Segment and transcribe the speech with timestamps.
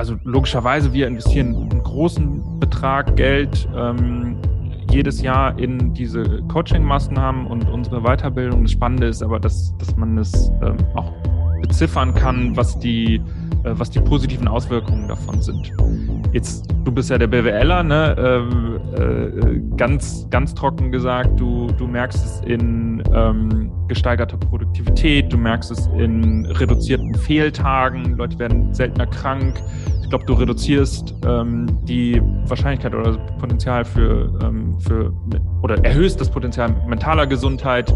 [0.00, 4.38] also logischerweise, wir investieren einen großen Betrag Geld ähm,
[4.90, 8.62] jedes Jahr in diese Coaching-Maßnahmen und unsere Weiterbildung.
[8.62, 11.12] Das Spannende ist aber, dass, dass man es ähm, auch
[11.60, 13.20] beziffern kann, was die,
[13.64, 15.72] was die positiven Auswirkungen davon sind.
[16.32, 18.16] Jetzt, du bist ja der BWLer, ne?
[18.18, 25.36] Ähm, äh, ganz, ganz trocken gesagt, du, du merkst es in ähm, gesteigerter Produktivität, du
[25.36, 29.60] merkst es in reduzierten Fehltagen, Leute werden seltener krank.
[30.02, 35.12] Ich glaube, du reduzierst ähm, die Wahrscheinlichkeit oder das Potenzial für, ähm, für
[35.62, 37.92] oder erhöhst das Potenzial mentaler Gesundheit.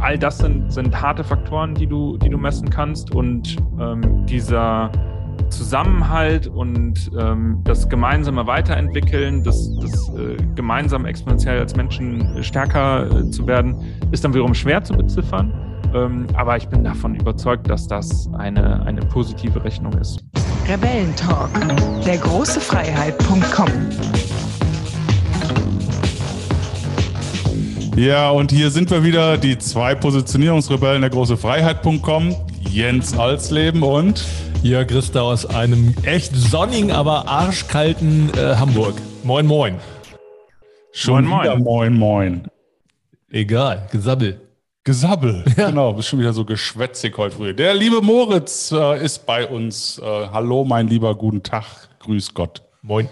[0.00, 4.90] All das sind, sind harte Faktoren, die du, die du messen kannst und ähm, dieser
[5.50, 13.30] Zusammenhalt und ähm, das gemeinsame Weiterentwickeln, das, das äh, gemeinsam exponentiell als Menschen stärker äh,
[13.30, 13.76] zu werden,
[14.10, 15.52] ist dann wiederum schwer zu beziffern.
[15.94, 20.24] Ähm, aber ich bin davon überzeugt, dass das eine, eine positive Rechnung ist.
[20.68, 21.50] Rebellentalk,
[22.04, 23.68] der große Freiheit.com.
[28.00, 32.34] Ja, und hier sind wir wieder, die zwei Positionierungsrebellen der große Freiheit.com.
[32.60, 34.24] Jens Alsleben und
[34.62, 38.94] Jörg Christa aus einem echt sonnigen, aber arschkalten äh, Hamburg.
[39.22, 39.76] Moin, moin.
[40.92, 42.48] Schon moin, wieder moin, moin.
[43.28, 44.40] Egal, Gesabbel.
[44.82, 45.68] Gesabbel, ja.
[45.68, 47.52] genau, bist schon wieder so geschwätzig heute früh.
[47.52, 49.98] Der liebe Moritz äh, ist bei uns.
[49.98, 51.66] Äh, hallo, mein lieber, guten Tag,
[51.98, 52.62] grüß Gott.
[52.80, 53.10] Moin.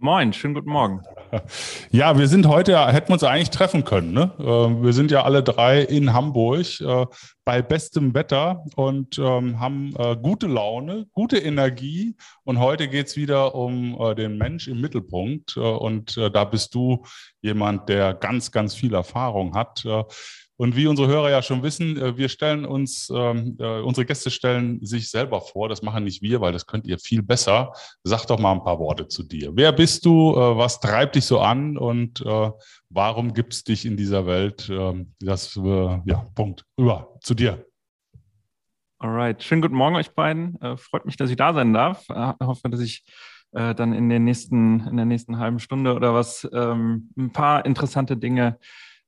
[0.00, 1.02] Moin, schönen guten Morgen.
[1.90, 4.12] Ja, wir sind heute, hätten wir uns eigentlich treffen können.
[4.12, 4.32] Ne?
[4.38, 7.06] Ähm, wir sind ja alle drei in Hamburg äh,
[7.44, 12.16] bei bestem Wetter und ähm, haben äh, gute Laune, gute Energie.
[12.44, 15.56] Und heute geht es wieder um äh, den Mensch im Mittelpunkt.
[15.56, 17.04] Und da bist du
[17.40, 19.84] jemand, der ganz, ganz viel Erfahrung hat.
[20.56, 24.30] Und wie unsere Hörer ja schon wissen, äh, wir stellen uns, ähm, äh, unsere Gäste
[24.30, 25.68] stellen sich selber vor.
[25.68, 27.72] Das machen nicht wir, weil das könnt ihr viel besser.
[28.04, 29.52] Sag doch mal ein paar Worte zu dir.
[29.54, 30.32] Wer bist du?
[30.32, 31.78] Äh, was treibt dich so an?
[31.78, 32.50] Und äh,
[32.90, 34.68] warum gibt es dich in dieser Welt?
[34.70, 36.64] Ähm, das, äh, ja, Punkt.
[36.78, 37.66] Rüber zu dir.
[38.98, 39.42] Alright.
[39.42, 40.60] Schönen guten Morgen euch beiden.
[40.60, 42.06] Äh, freut mich, dass ich da sein darf.
[42.08, 43.04] Hoffe, dass ich
[43.54, 48.16] dann in, den nächsten, in der nächsten halben Stunde oder was ähm, ein paar interessante
[48.16, 48.58] Dinge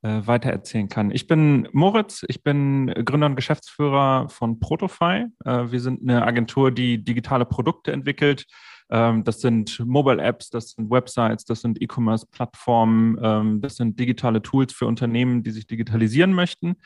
[0.05, 1.11] äh, weitererzählen kann.
[1.11, 5.29] Ich bin Moritz, ich bin Gründer und Geschäftsführer von Protofy.
[5.47, 8.45] Äh, wir sind eine Agentur, die digitale Produkte entwickelt.
[8.91, 14.43] Ähm, das sind Mobile Apps, das sind Websites, das sind E-Commerce-Plattformen, ähm, das sind digitale
[14.43, 16.77] Tools für Unternehmen, die sich digitalisieren möchten.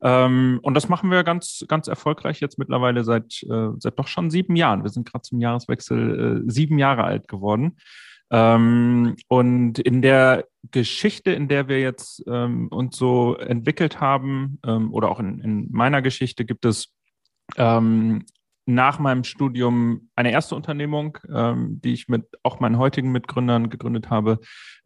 [0.00, 4.30] Ähm, und das machen wir ganz, ganz erfolgreich jetzt mittlerweile seit, äh, seit doch schon
[4.30, 4.84] sieben Jahren.
[4.84, 7.76] Wir sind gerade zum Jahreswechsel sieben Jahre alt geworden.
[8.30, 14.92] Ähm, und in der Geschichte, in der wir jetzt ähm, uns so entwickelt haben, ähm,
[14.92, 16.94] oder auch in, in, meiner Geschichte, gibt es
[17.56, 18.24] ähm,
[18.66, 24.10] nach meinem Studium eine erste Unternehmung, ähm, die ich mit auch meinen heutigen Mitgründern gegründet
[24.10, 24.38] habe,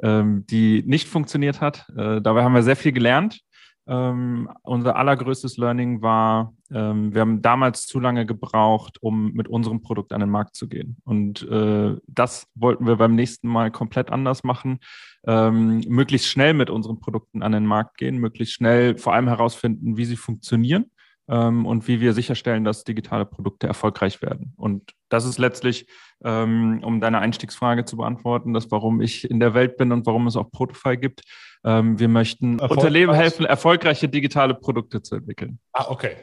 [0.03, 1.87] ähm, die nicht funktioniert hat.
[1.97, 3.41] Äh, dabei haben wir sehr viel gelernt.
[3.87, 10.21] Unser allergrößtes Learning war, wir haben damals zu lange gebraucht, um mit unserem Produkt an
[10.21, 10.97] den Markt zu gehen.
[11.05, 14.81] Und äh, das wollten wir beim nächsten Mal komplett anders machen.
[15.27, 19.97] Ähm, möglichst schnell mit unseren Produkten an den Markt gehen, möglichst schnell vor allem herausfinden,
[19.97, 20.87] wie sie funktionieren
[21.29, 24.53] ähm, und wie wir sicherstellen, dass digitale Produkte erfolgreich werden.
[24.57, 25.87] Und das ist letztlich,
[26.25, 30.27] ähm, um deine Einstiegsfrage zu beantworten, das, warum ich in der Welt bin und warum
[30.27, 31.23] es auch Protofy gibt.
[31.65, 35.59] Ähm, wir möchten Unternehmen helfen, erfolgreiche digitale Produkte zu entwickeln.
[35.73, 36.17] Ah, okay.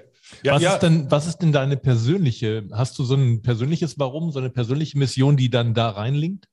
[0.43, 0.73] Ja, was, ja.
[0.73, 4.49] Ist denn, was ist denn deine persönliche, hast du so ein persönliches Warum, so eine
[4.49, 6.47] persönliche Mission, die dann da reinlinkt?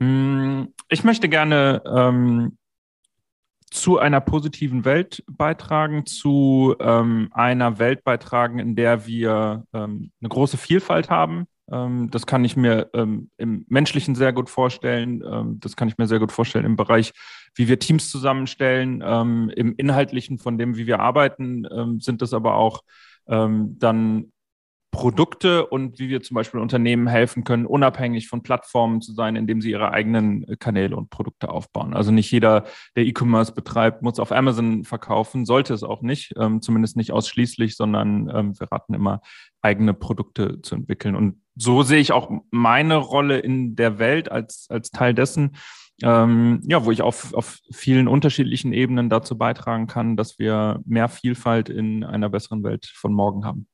[0.00, 2.58] Hm, ich möchte gerne ähm,
[3.70, 10.28] zu einer positiven Welt beitragen, zu ähm, einer Welt beitragen, in der wir ähm, eine
[10.28, 11.46] große Vielfalt haben.
[11.70, 15.22] Ähm, das kann ich mir ähm, im Menschlichen sehr gut vorstellen.
[15.30, 17.12] Ähm, das kann ich mir sehr gut vorstellen im Bereich,
[17.54, 19.02] wie wir Teams zusammenstellen.
[19.04, 21.66] Ähm, Im Inhaltlichen von dem, wie wir arbeiten,
[22.00, 22.82] sind das aber auch
[23.28, 24.32] dann
[24.96, 29.60] Produkte und wie wir zum Beispiel Unternehmen helfen können, unabhängig von Plattformen zu sein, indem
[29.60, 31.92] sie ihre eigenen Kanäle und Produkte aufbauen.
[31.92, 32.64] Also nicht jeder,
[32.96, 37.76] der E-Commerce betreibt, muss auf Amazon verkaufen, sollte es auch nicht, ähm, zumindest nicht ausschließlich,
[37.76, 39.20] sondern ähm, wir raten immer,
[39.60, 41.14] eigene Produkte zu entwickeln.
[41.14, 45.56] Und so sehe ich auch meine Rolle in der Welt als, als Teil dessen,
[46.02, 51.10] ähm, ja, wo ich auf, auf vielen unterschiedlichen Ebenen dazu beitragen kann, dass wir mehr
[51.10, 53.66] Vielfalt in einer besseren Welt von morgen haben.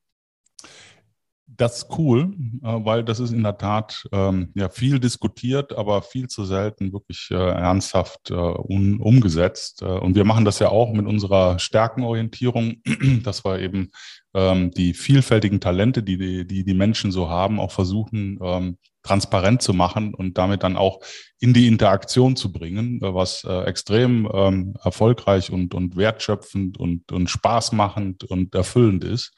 [1.55, 2.33] Das ist cool,
[2.63, 6.93] äh, weil das ist in der Tat ähm, ja viel diskutiert, aber viel zu selten
[6.93, 9.81] wirklich äh, ernsthaft äh, un, umgesetzt.
[9.81, 12.81] Äh, und wir machen das ja auch mit unserer Stärkenorientierung,
[13.23, 13.91] dass wir eben
[14.33, 19.73] ähm, die vielfältigen Talente, die, die die, Menschen so haben, auch versuchen ähm, transparent zu
[19.73, 21.01] machen und damit dann auch
[21.39, 27.11] in die Interaktion zu bringen, äh, was äh, extrem ähm, erfolgreich und, und wertschöpfend und,
[27.11, 29.33] und spaßmachend und erfüllend ist.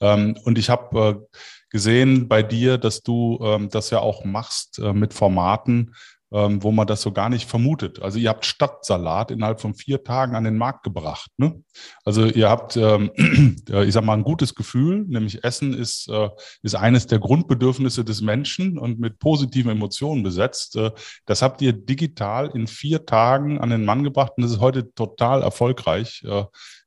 [0.00, 0.98] Ähm, und ich habe
[1.32, 1.38] äh,
[1.70, 5.94] gesehen bei dir, dass du ähm, das ja auch machst äh, mit Formaten,
[6.36, 8.02] ähm, wo man das so gar nicht vermutet.
[8.02, 11.30] Also ihr habt Stadtsalat innerhalb von vier Tagen an den Markt gebracht.
[11.38, 11.62] Ne?
[12.04, 13.10] Also ihr habt, ähm,
[13.66, 16.28] ich sag mal, ein gutes Gefühl, nämlich Essen ist, äh,
[16.62, 20.76] ist eines der Grundbedürfnisse des Menschen und mit positiven Emotionen besetzt.
[20.76, 20.90] Äh,
[21.24, 24.92] das habt ihr digital in vier Tagen an den Mann gebracht und das ist heute
[24.92, 26.22] total erfolgreich.
[26.26, 26.44] Äh,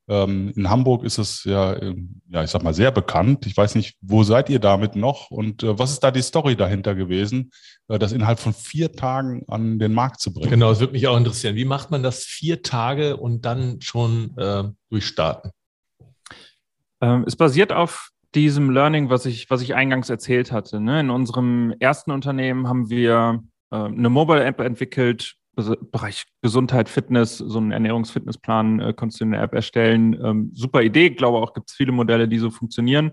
[0.09, 3.45] ähm, in Hamburg ist es ja, ähm, ja, ich sag mal, sehr bekannt.
[3.45, 6.55] Ich weiß nicht, wo seid ihr damit noch und äh, was ist da die Story
[6.55, 7.51] dahinter gewesen,
[7.87, 10.49] äh, das innerhalb von vier Tagen an den Markt zu bringen?
[10.49, 11.55] Genau, das würde mich auch interessieren.
[11.55, 15.51] Wie macht man das vier Tage und dann schon äh, durchstarten?
[17.01, 20.79] Ähm, es basiert auf diesem Learning, was ich, was ich eingangs erzählt hatte.
[20.79, 20.99] Ne?
[21.01, 25.35] In unserem ersten Unternehmen haben wir äh, eine Mobile-App entwickelt,
[25.91, 30.19] Bereich Gesundheit, Fitness, so einen Ernährungsfitnessplan äh, konntest du in der App erstellen.
[30.23, 33.11] Ähm, super Idee, ich glaube auch gibt es viele Modelle, die so funktionieren.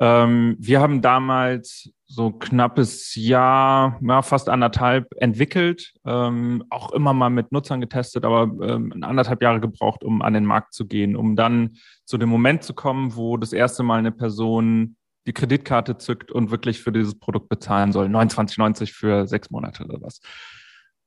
[0.00, 7.30] Ähm, wir haben damals so knappes Jahr, ja, fast anderthalb entwickelt, ähm, auch immer mal
[7.30, 11.36] mit Nutzern getestet, aber ähm, anderthalb Jahre gebraucht, um an den Markt zu gehen, um
[11.36, 14.96] dann zu dem Moment zu kommen, wo das erste Mal eine Person
[15.26, 18.08] die Kreditkarte zückt und wirklich für dieses Produkt bezahlen soll.
[18.08, 20.20] 29,90 für sechs Monate oder was.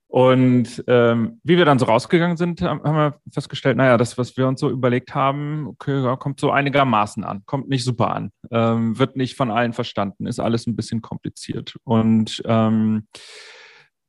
[0.07, 4.48] Und ähm, wie wir dann so rausgegangen sind, haben wir festgestellt, naja, das, was wir
[4.48, 9.16] uns so überlegt haben, okay, kommt so einigermaßen an, kommt nicht super an, ähm, wird
[9.18, 11.75] nicht von allen verstanden, ist alles ein bisschen kompliziert.
[11.84, 13.07] Und ähm,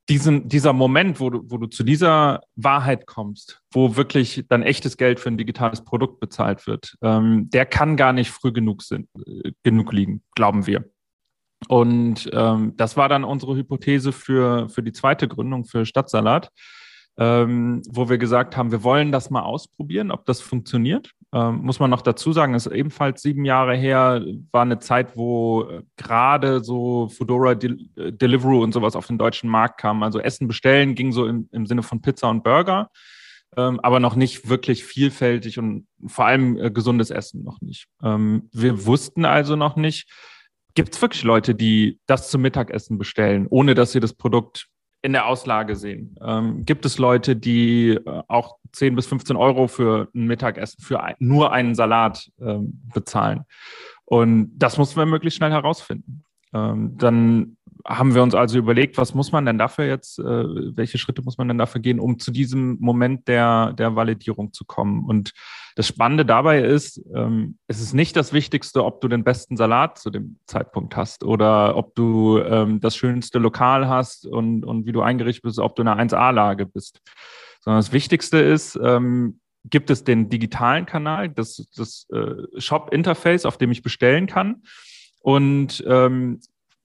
[0.09, 4.97] diesen, dieser Moment, wo du, wo du zu dieser Wahrheit kommst, wo wirklich dann echtes
[4.97, 9.09] Geld für ein digitales Produkt bezahlt wird, ähm, der kann gar nicht früh genug, sind,
[9.27, 10.85] äh, genug liegen, glauben wir.
[11.69, 16.51] Und ähm, das war dann unsere Hypothese für, für die zweite Gründung für Stadtsalat,
[17.19, 21.13] ähm, wo wir gesagt haben, wir wollen das mal ausprobieren, ob das funktioniert.
[21.33, 25.65] Ähm, muss man noch dazu sagen, ist ebenfalls sieben Jahre her, war eine Zeit, wo
[25.65, 30.03] äh, gerade so Foodora Del äh, Deliveroo und sowas auf den deutschen Markt kam.
[30.03, 32.91] Also Essen bestellen ging so im, im Sinne von Pizza und Burger,
[33.57, 37.87] ähm, aber noch nicht wirklich vielfältig und vor allem äh, gesundes Essen noch nicht.
[38.03, 40.09] Ähm, wir wussten also noch nicht,
[40.77, 44.67] Gibt es wirklich Leute, die das zum Mittagessen bestellen, ohne dass sie das Produkt
[45.01, 46.15] in der Auslage sehen?
[46.21, 51.03] Ähm, gibt es Leute, die äh, auch 10 bis 15 Euro für ein Mittagessen, für
[51.03, 53.45] ein, nur einen Salat ähm, bezahlen?
[54.05, 56.25] Und das mussten wir möglichst schnell herausfinden.
[56.53, 60.99] Ähm, dann haben wir uns also überlegt, was muss man denn dafür jetzt, äh, welche
[60.99, 65.05] Schritte muss man denn dafür gehen, um zu diesem Moment der, der Validierung zu kommen?
[65.05, 65.33] Und
[65.77, 69.99] das Spannende dabei ist, ähm, es ist nicht das Wichtigste, ob du den besten Salat
[69.99, 74.93] zu dem Zeitpunkt hast oder ob du ähm, das schönste Lokal hast und, und wie
[74.93, 77.03] du eingerichtet bist, ob du in einer 1A-Lage bist.
[77.61, 83.59] Sondern das Wichtigste ist, ähm, gibt es den digitalen Kanal, das, das äh, Shop-Interface, auf
[83.59, 84.63] dem ich bestellen kann.
[85.21, 86.41] Und ähm,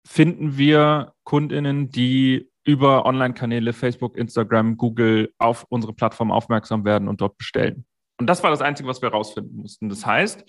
[0.05, 7.21] finden wir Kundinnen, die über Online-Kanäle, Facebook, Instagram, Google auf unsere Plattform aufmerksam werden und
[7.21, 7.85] dort bestellen.
[8.19, 9.89] Und das war das Einzige, was wir herausfinden mussten.
[9.89, 10.45] Das heißt,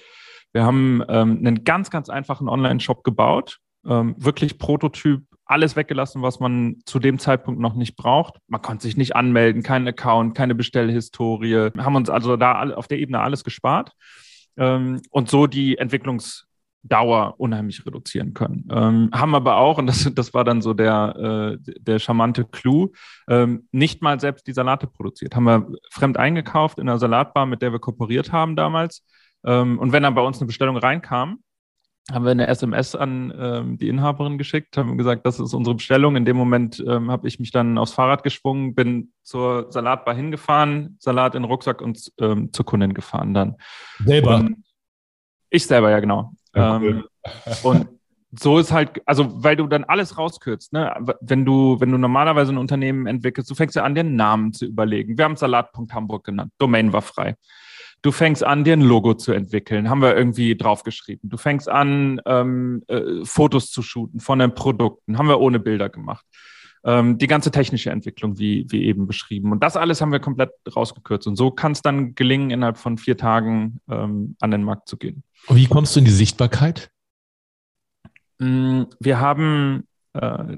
[0.52, 6.38] wir haben ähm, einen ganz, ganz einfachen Online-Shop gebaut, ähm, wirklich Prototyp, alles weggelassen, was
[6.40, 8.36] man zu dem Zeitpunkt noch nicht braucht.
[8.46, 11.70] Man konnte sich nicht anmelden, kein Account, keine Bestellhistorie.
[11.74, 13.92] Wir haben uns also da auf der Ebene alles gespart
[14.56, 16.44] ähm, und so die Entwicklungs-
[16.84, 18.68] Dauer unheimlich reduzieren können.
[18.70, 22.90] Ähm, haben aber auch, und das, das war dann so der, äh, der charmante Clou,
[23.28, 25.36] ähm, nicht mal selbst die Salate produziert.
[25.36, 29.04] Haben wir fremd eingekauft in einer Salatbar, mit der wir kooperiert haben damals.
[29.44, 31.38] Ähm, und wenn dann bei uns eine Bestellung reinkam,
[32.10, 36.16] haben wir eine SMS an ähm, die Inhaberin geschickt, haben gesagt, das ist unsere Bestellung.
[36.16, 40.96] In dem Moment ähm, habe ich mich dann aufs Fahrrad geschwungen, bin zur Salatbar hingefahren,
[40.98, 43.56] Salat in den Rucksack und ähm, zur Kundin gefahren dann.
[44.04, 44.36] Selber?
[44.36, 44.64] Und
[45.48, 46.32] ich selber, ja genau.
[46.54, 47.08] Ja, cool.
[47.24, 47.88] ähm, und
[48.38, 50.94] so ist halt, also weil du dann alles rauskürzt, ne?
[51.20, 54.52] Wenn du, wenn du normalerweise ein Unternehmen entwickelst, du fängst ja an, dir einen Namen
[54.52, 55.18] zu überlegen.
[55.18, 57.36] Wir haben Salat.hamburg Hamburg genannt, Domain war frei.
[58.00, 61.30] Du fängst an, dir ein Logo zu entwickeln, haben wir irgendwie draufgeschrieben.
[61.30, 65.88] Du fängst an, ähm, äh, Fotos zu shooten von den Produkten, haben wir ohne Bilder
[65.88, 66.24] gemacht.
[66.84, 69.52] Ähm, die ganze technische Entwicklung, wie, wie eben beschrieben.
[69.52, 71.26] Und das alles haben wir komplett rausgekürzt.
[71.28, 74.96] Und so kann es dann gelingen, innerhalb von vier Tagen ähm, an den Markt zu
[74.96, 75.22] gehen.
[75.46, 76.90] Und wie kommst du in die Sichtbarkeit?
[78.38, 80.56] Mm, wir haben äh,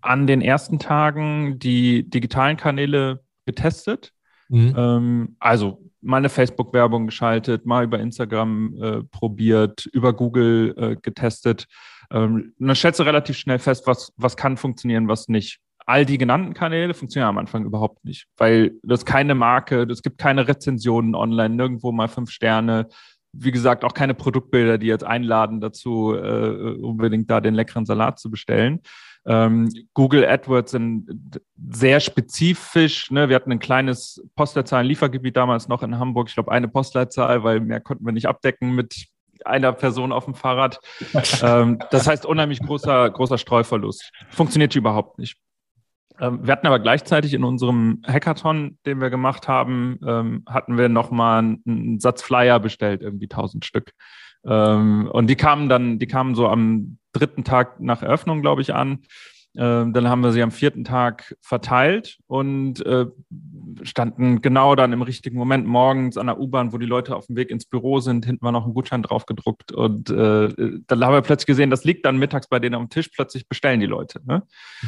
[0.00, 4.12] an den ersten Tagen die digitalen Kanäle getestet.
[4.48, 4.74] Mhm.
[4.76, 11.66] Ähm, also mal eine Facebook-Werbung geschaltet, mal über Instagram äh, probiert, über Google äh, getestet.
[12.10, 15.58] Ähm, man stellt relativ schnell fest, was, was kann funktionieren, was nicht.
[15.86, 20.18] All die genannten Kanäle funktionieren am Anfang überhaupt nicht, weil das keine Marke, es gibt
[20.18, 22.88] keine Rezensionen online, nirgendwo mal fünf Sterne.
[23.32, 28.18] Wie gesagt, auch keine Produktbilder, die jetzt einladen dazu, äh, unbedingt da den leckeren Salat
[28.18, 28.80] zu bestellen.
[29.26, 33.10] Ähm, Google AdWords sind sehr spezifisch.
[33.10, 33.28] Ne?
[33.28, 36.28] Wir hatten ein kleines Postleitzahlen-Liefergebiet damals noch in Hamburg.
[36.28, 39.06] Ich glaube, eine Postleitzahl, weil mehr konnten wir nicht abdecken mit
[39.44, 40.80] einer Person auf dem Fahrrad.
[41.42, 44.10] ähm, das heißt, unheimlich großer, großer Streuverlust.
[44.30, 45.36] Funktioniert überhaupt nicht.
[46.20, 50.88] Ähm, wir hatten aber gleichzeitig in unserem Hackathon, den wir gemacht haben, ähm, hatten wir
[50.88, 53.92] nochmal einen Satz Flyer bestellt, irgendwie 1000 Stück.
[54.46, 58.74] Ähm, und die kamen dann, die kamen so am dritten Tag nach Eröffnung, glaube ich,
[58.74, 59.02] an.
[59.58, 63.06] Ähm, dann haben wir sie am vierten Tag verteilt und äh,
[63.82, 67.36] standen genau dann im richtigen Moment morgens an der U-Bahn, wo die Leute auf dem
[67.36, 68.26] Weg ins Büro sind.
[68.26, 69.72] Hinten war noch ein Gutschein drauf gedruckt.
[69.72, 70.48] Und äh,
[70.86, 73.08] dann haben wir plötzlich gesehen, das liegt dann mittags bei denen am Tisch.
[73.08, 74.20] Plötzlich bestellen die Leute.
[74.24, 74.42] Ne?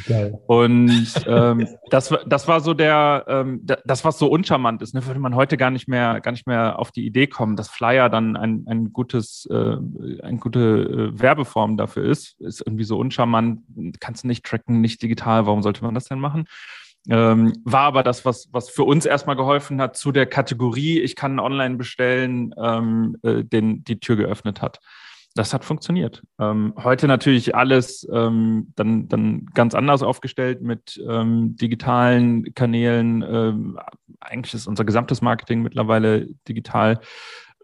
[0.07, 0.39] Geil.
[0.47, 4.95] Und ähm, das, das war so der, ähm, das, was so uncharmant ist.
[4.95, 5.07] Ne?
[5.07, 8.09] Würde man heute gar nicht mehr, gar nicht mehr auf die Idee kommen, dass Flyer
[8.09, 9.77] dann ein, ein gutes, äh,
[10.23, 12.39] eine gute äh, Werbeform dafür ist.
[12.41, 13.63] Ist irgendwie so uncharmant.
[14.01, 16.47] Kannst du nicht tracken tracken, nicht digital, warum sollte man das denn machen?
[17.09, 21.17] Ähm, war aber das, was, was für uns erstmal geholfen hat, zu der Kategorie, ich
[21.17, 24.81] kann online bestellen, ähm, äh, den, die Tür geöffnet hat.
[25.35, 26.23] Das hat funktioniert.
[26.41, 33.23] Ähm, heute natürlich alles ähm, dann, dann ganz anders aufgestellt mit ähm, digitalen Kanälen.
[33.23, 33.79] Ähm,
[34.21, 37.01] eigentlich ist unser gesamtes Marketing mittlerweile digital.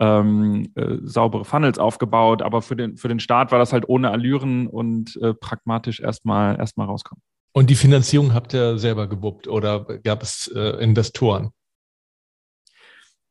[0.01, 4.11] Ähm, äh, saubere Funnels aufgebaut, aber für den, für den Start war das halt ohne
[4.11, 7.23] Allüren und äh, pragmatisch erstmal erstmal rauskommen.
[7.53, 11.51] Und die Finanzierung habt ihr selber gewuppt oder gab es äh, Investoren?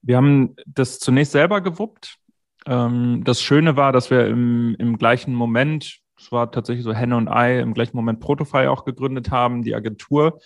[0.01, 2.17] Wir haben das zunächst selber gewuppt.
[2.65, 7.17] Ähm, das Schöne war, dass wir im, im gleichen Moment, es war tatsächlich so Henne
[7.17, 10.39] und Ei, im gleichen Moment Protofy auch gegründet haben, die Agentur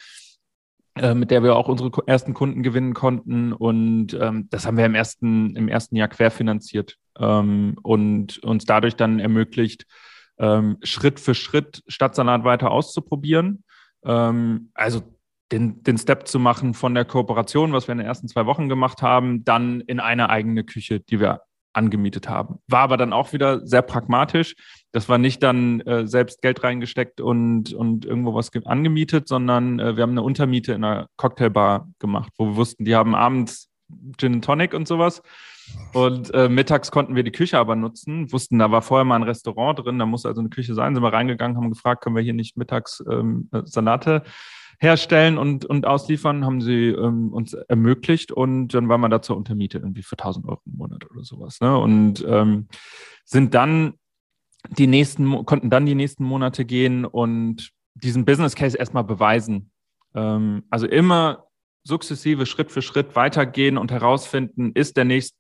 [1.16, 3.54] mit der wir auch unsere ersten Kunden gewinnen konnten.
[3.54, 8.96] Und ähm, das haben wir im ersten, im ersten Jahr querfinanziert ähm, und uns dadurch
[8.96, 9.86] dann ermöglicht,
[10.40, 13.64] ähm, Schritt für Schritt Stadtsalat weiter auszuprobieren.
[14.06, 15.02] Ähm, also
[15.52, 18.70] den, den Step zu machen von der Kooperation, was wir in den ersten zwei Wochen
[18.70, 21.42] gemacht haben, dann in eine eigene Küche, die wir
[21.74, 22.60] angemietet haben.
[22.68, 24.56] War aber dann auch wieder sehr pragmatisch.
[24.98, 29.96] Das war nicht dann äh, selbst Geld reingesteckt und, und irgendwo was angemietet, sondern äh,
[29.96, 33.70] wir haben eine Untermiete in einer Cocktailbar gemacht, wo wir wussten, die haben abends
[34.18, 35.22] Gin Tonic und sowas.
[35.94, 39.22] Und äh, mittags konnten wir die Küche aber nutzen, wussten, da war vorher mal ein
[39.22, 42.24] Restaurant drin, da muss also eine Küche sein, sind wir reingegangen, haben gefragt, können wir
[42.24, 44.24] hier nicht mittags ähm, Salate
[44.80, 49.38] herstellen und, und ausliefern, haben sie ähm, uns ermöglicht und dann war man da zur
[49.38, 51.60] Untermiete irgendwie für 1000 Euro im Monat oder sowas.
[51.62, 51.78] Ne?
[51.78, 52.68] Und ähm,
[53.26, 53.94] sind dann
[54.70, 59.72] die nächsten, konnten dann die nächsten Monate gehen und diesen Business Case erstmal beweisen.
[60.14, 61.48] Ähm, also immer
[61.84, 65.38] sukzessive Schritt für Schritt weitergehen und herausfinden, ist der nächste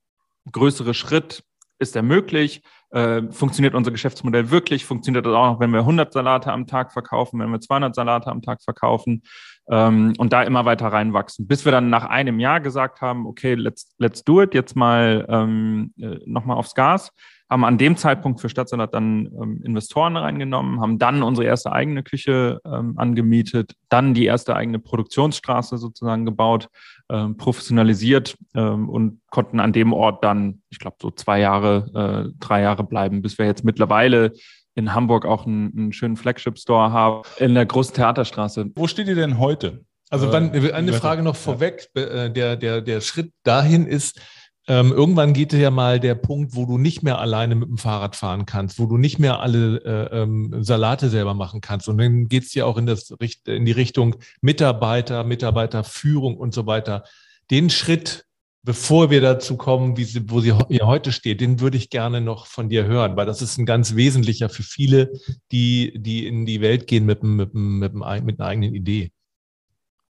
[0.52, 1.44] größere Schritt,
[1.80, 2.62] ist er möglich?
[2.90, 4.86] Äh, funktioniert unser Geschäftsmodell wirklich?
[4.86, 8.32] Funktioniert das auch noch, wenn wir 100 Salate am Tag verkaufen, wenn wir 200 Salate
[8.32, 9.24] am Tag verkaufen?
[9.70, 13.56] Ähm, und da immer weiter reinwachsen, bis wir dann nach einem Jahr gesagt haben, okay,
[13.56, 17.12] let's, let's do it, jetzt mal ähm, äh, nochmal aufs Gas
[17.50, 22.04] haben an dem Zeitpunkt für Stadtsalat dann ähm, Investoren reingenommen, haben dann unsere erste eigene
[22.04, 26.68] Küche ähm, angemietet, dann die erste eigene Produktionsstraße sozusagen gebaut,
[27.10, 32.36] ähm, professionalisiert ähm, und konnten an dem Ort dann, ich glaube, so zwei Jahre, äh,
[32.40, 34.34] drei Jahre bleiben, bis wir jetzt mittlerweile
[34.76, 38.72] in Hamburg auch einen, einen schönen Flagship-Store haben, in der großen Theaterstraße.
[38.76, 39.86] Wo steht ihr denn heute?
[40.10, 44.22] Also wann, äh, eine Frage noch vorweg, äh, der, der, der Schritt dahin ist,
[44.70, 48.18] ähm, irgendwann geht ja mal der Punkt, wo du nicht mehr alleine mit dem Fahrrad
[48.18, 51.88] fahren kannst, wo du nicht mehr alle äh, ähm, Salate selber machen kannst.
[51.88, 53.14] Und dann geht es ja auch in, das,
[53.46, 57.06] in die Richtung Mitarbeiter, Mitarbeiterführung und so weiter.
[57.50, 58.26] Den Schritt,
[58.62, 62.20] bevor wir dazu kommen, wie sie, wo sie hier heute steht, den würde ich gerne
[62.20, 65.14] noch von dir hören, weil das ist ein ganz wesentlicher für viele,
[65.54, 69.12] die, die in die Welt gehen mit, mit, mit, mit einer eigenen Idee.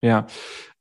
[0.02, 0.26] Ja,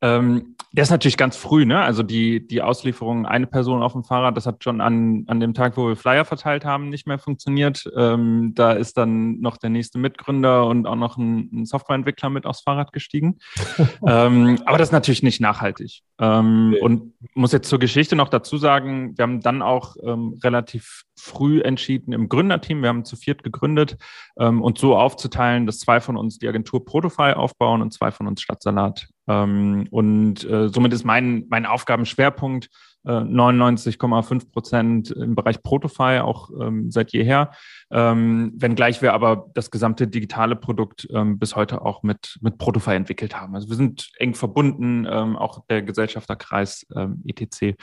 [0.01, 1.81] ähm, der ist natürlich ganz früh, ne?
[1.81, 5.55] Also die, die Auslieferung eine Person auf dem Fahrrad, das hat schon an, an dem
[5.55, 7.89] Tag, wo wir Flyer verteilt haben, nicht mehr funktioniert.
[7.95, 12.45] Ähm, da ist dann noch der nächste Mitgründer und auch noch ein, ein Softwareentwickler mit
[12.45, 13.39] aufs Fahrrad gestiegen.
[14.05, 16.01] ähm, aber das ist natürlich nicht nachhaltig.
[16.19, 16.83] Ähm, okay.
[16.83, 21.61] Und muss jetzt zur Geschichte noch dazu sagen, wir haben dann auch ähm, relativ früh
[21.61, 22.83] entschieden im Gründerteam.
[22.83, 23.97] Wir haben zu viert gegründet
[24.37, 28.27] ähm, und so aufzuteilen, dass zwei von uns die Agentur Protofy aufbauen und zwei von
[28.27, 29.07] uns Stadtsalat.
[29.27, 32.69] Ähm, und äh, somit ist mein, mein Aufgabenschwerpunkt
[33.07, 37.51] 99,5 äh, Prozent im Bereich Protofy, auch ähm, seit jeher.
[37.89, 42.91] Ähm, wenngleich wir aber das gesamte digitale Produkt ähm, bis heute auch mit, mit Protofy
[42.91, 43.55] entwickelt haben.
[43.55, 47.77] Also wir sind eng verbunden, ähm, auch der Gesellschafterkreis ähm, etc.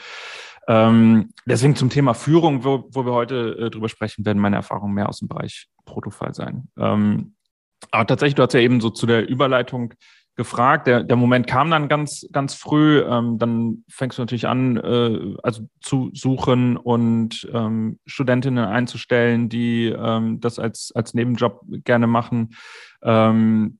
[1.47, 5.09] Deswegen zum Thema Führung, wo, wo wir heute äh, drüber sprechen, werden meine Erfahrungen mehr
[5.09, 6.67] aus dem Bereich Protofy sein.
[6.75, 9.93] aber tatsächlich, du hast ja eben so zu der Überleitung
[10.35, 10.87] gefragt.
[10.87, 12.99] Der, der Moment kam dann ganz, ganz früh.
[12.99, 19.87] Ähm, dann fängst du natürlich an, äh, also zu suchen und ähm, Studentinnen einzustellen, die
[19.87, 22.55] ähm, das als, als Nebenjob gerne machen.
[23.01, 23.79] Ähm,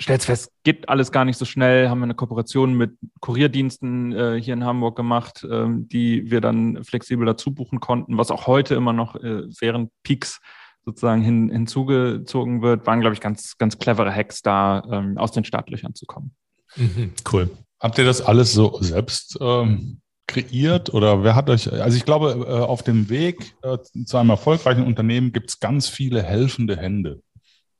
[0.00, 1.88] stellst fest, geht alles gar nicht so schnell.
[1.88, 6.82] Haben wir eine Kooperation mit Kurierdiensten äh, hier in Hamburg gemacht, ähm, die wir dann
[6.84, 10.40] flexibel dazu buchen konnten, was auch heute immer noch äh, während Peaks
[10.84, 15.44] sozusagen hin, hinzugezogen wird, waren, glaube ich, ganz, ganz clevere Hacks da, ähm, aus den
[15.44, 16.34] Startlöchern zu kommen.
[16.76, 17.50] Mhm, cool.
[17.80, 22.46] Habt ihr das alles so selbst ähm, kreiert oder wer hat euch, also ich glaube,
[22.46, 27.20] äh, auf dem Weg äh, zu einem erfolgreichen Unternehmen gibt es ganz viele helfende Hände.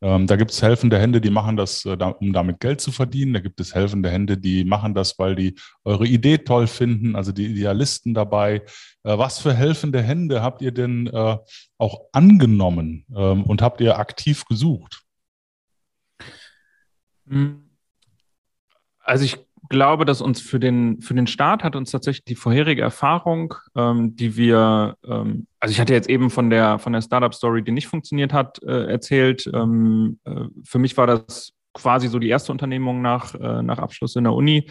[0.02, 2.92] Ähm, da gibt es helfende Hände, die machen das, äh, da, um damit Geld zu
[2.92, 3.32] verdienen.
[3.32, 7.32] Da gibt es helfende Hände, die machen das, weil die eure Idee toll finden, also
[7.32, 8.62] die Idealisten dabei.
[9.02, 11.38] Äh, was für helfende Hände habt ihr denn äh,
[11.78, 15.02] auch angenommen ähm, und habt ihr aktiv gesucht?
[17.28, 17.70] Hm.
[18.98, 22.82] Also ich glaube, dass uns für den, für den Start hat uns tatsächlich die vorherige
[22.82, 27.62] Erfahrung, ähm, die wir, ähm, also ich hatte jetzt eben von der, von der Startup-Story,
[27.62, 29.50] die nicht funktioniert hat, äh, erzählt.
[29.52, 34.16] Ähm, äh, für mich war das quasi so die erste Unternehmung nach, äh, nach Abschluss
[34.16, 34.70] in der Uni.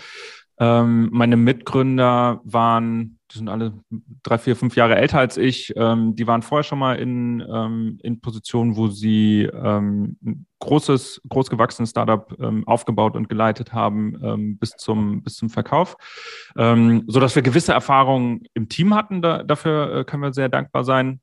[0.59, 3.73] Ähm, meine Mitgründer waren die sind alle
[4.21, 5.73] drei, vier, fünf Jahre älter als ich.
[5.75, 11.21] Ähm, die waren vorher schon mal in, ähm, in Positionen, wo sie ähm, ein großes,
[11.27, 15.95] großgewachsenes Startup ähm, aufgebaut und geleitet haben ähm, bis, zum, bis zum Verkauf.
[16.55, 19.21] Ähm, so dass wir gewisse Erfahrungen im Team hatten.
[19.21, 21.19] Da, dafür äh, können wir sehr dankbar sein.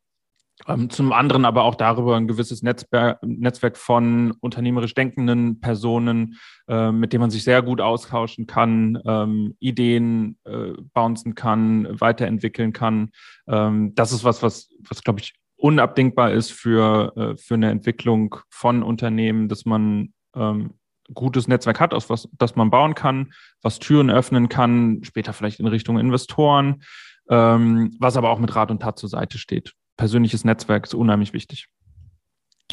[0.68, 6.38] Ähm, zum anderen aber auch darüber ein gewisses Netzwerk, von unternehmerisch denkenden Personen,
[6.68, 12.72] äh, mit denen man sich sehr gut austauschen kann, ähm, Ideen äh, bouncen kann, weiterentwickeln
[12.72, 13.10] kann.
[13.48, 18.36] Ähm, das ist was, was, was glaube ich, unabdingbar ist für, äh, für eine Entwicklung
[18.50, 20.74] von Unternehmen, dass man ähm,
[21.12, 23.32] gutes Netzwerk hat, aus was das man bauen kann,
[23.62, 26.82] was Türen öffnen kann, später vielleicht in Richtung Investoren,
[27.26, 31.68] was aber auch mit Rat und Tat zur Seite steht persönliches Netzwerk ist unheimlich wichtig.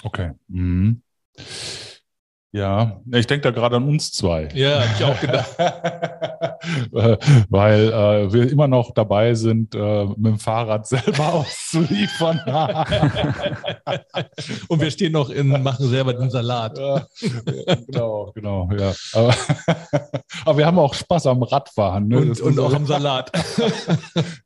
[0.01, 0.31] Okay.
[0.47, 1.01] Mhm.
[2.53, 4.47] Ja, ich denke da gerade an uns zwei.
[4.53, 5.57] Ja, hab ich auch gedacht.
[7.49, 12.39] Weil äh, wir immer noch dabei sind, äh, mit dem Fahrrad selber auszuliefern.
[14.69, 16.77] Und wir stehen noch in, machen selber den Salat.
[16.77, 17.05] Ja,
[17.86, 18.93] genau, genau, ja.
[19.13, 19.36] Aber,
[20.45, 22.07] aber, wir haben auch Spaß am Radfahren.
[22.07, 22.17] Ne?
[22.17, 23.29] Und, und auch am Salat.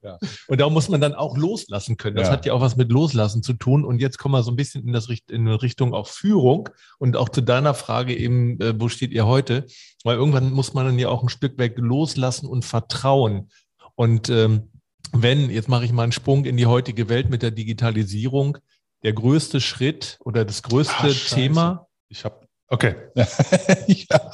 [0.02, 0.18] ja.
[0.48, 2.16] Und da muss man dann auch loslassen können.
[2.16, 2.34] Das ja.
[2.34, 3.86] hat ja auch was mit Loslassen zu tun.
[3.86, 7.30] Und jetzt kommen wir so ein bisschen in, das, in Richtung auch Führung und auch
[7.30, 9.66] zu deiner Frage Frage eben, äh, wo steht ihr heute?
[10.06, 13.52] Weil irgendwann muss man dann ja auch ein Stück weg loslassen und vertrauen.
[13.96, 14.72] Und ähm,
[15.12, 18.58] wenn, jetzt mache ich mal einen Sprung in die heutige Welt mit der Digitalisierung,
[19.04, 21.88] der größte Schritt oder das größte Ach, Thema.
[22.08, 22.96] Ich habe, okay.
[23.88, 24.32] ja.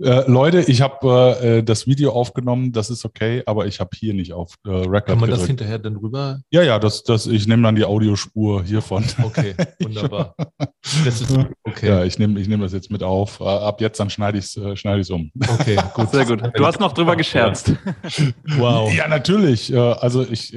[0.00, 4.14] Äh, Leute, ich habe äh, das Video aufgenommen, das ist okay, aber ich habe hier
[4.14, 5.40] nicht auf äh, Record Kann man gedrückt.
[5.40, 6.40] das hinterher dann rüber?
[6.50, 9.04] Ja, ja, das, das, ich nehme dann die Audiospur hiervon.
[9.20, 10.36] Okay, wunderbar.
[11.04, 11.88] das ist okay.
[11.88, 13.40] Ja, ich nehme ich nehm das jetzt mit auf.
[13.40, 15.32] Äh, ab jetzt dann schneide ich es äh, schneid um.
[15.54, 16.10] Okay, gut.
[16.12, 16.42] Sehr gut.
[16.54, 17.72] Du hast noch drüber gescherzt.
[18.56, 18.92] wow.
[18.94, 19.72] Ja, natürlich.
[19.72, 20.56] Äh, also ich,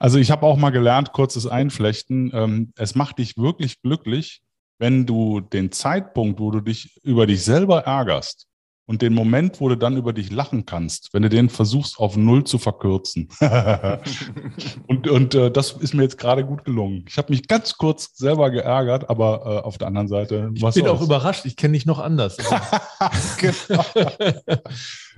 [0.00, 2.32] also ich habe auch mal gelernt, kurzes Einflechten.
[2.34, 4.42] Ähm, es macht dich wirklich glücklich,
[4.80, 8.46] wenn du den Zeitpunkt, wo du dich über dich selber ärgerst
[8.86, 12.16] und den Moment, wo du dann über dich lachen kannst, wenn du den versuchst auf
[12.16, 13.28] null zu verkürzen.
[14.88, 17.04] und und äh, das ist mir jetzt gerade gut gelungen.
[17.06, 20.50] Ich habe mich ganz kurz selber geärgert, aber äh, auf der anderen Seite.
[20.54, 21.44] Ich bin auch überrascht.
[21.44, 22.38] Ich kenne dich noch anders.
[23.38, 23.84] genau.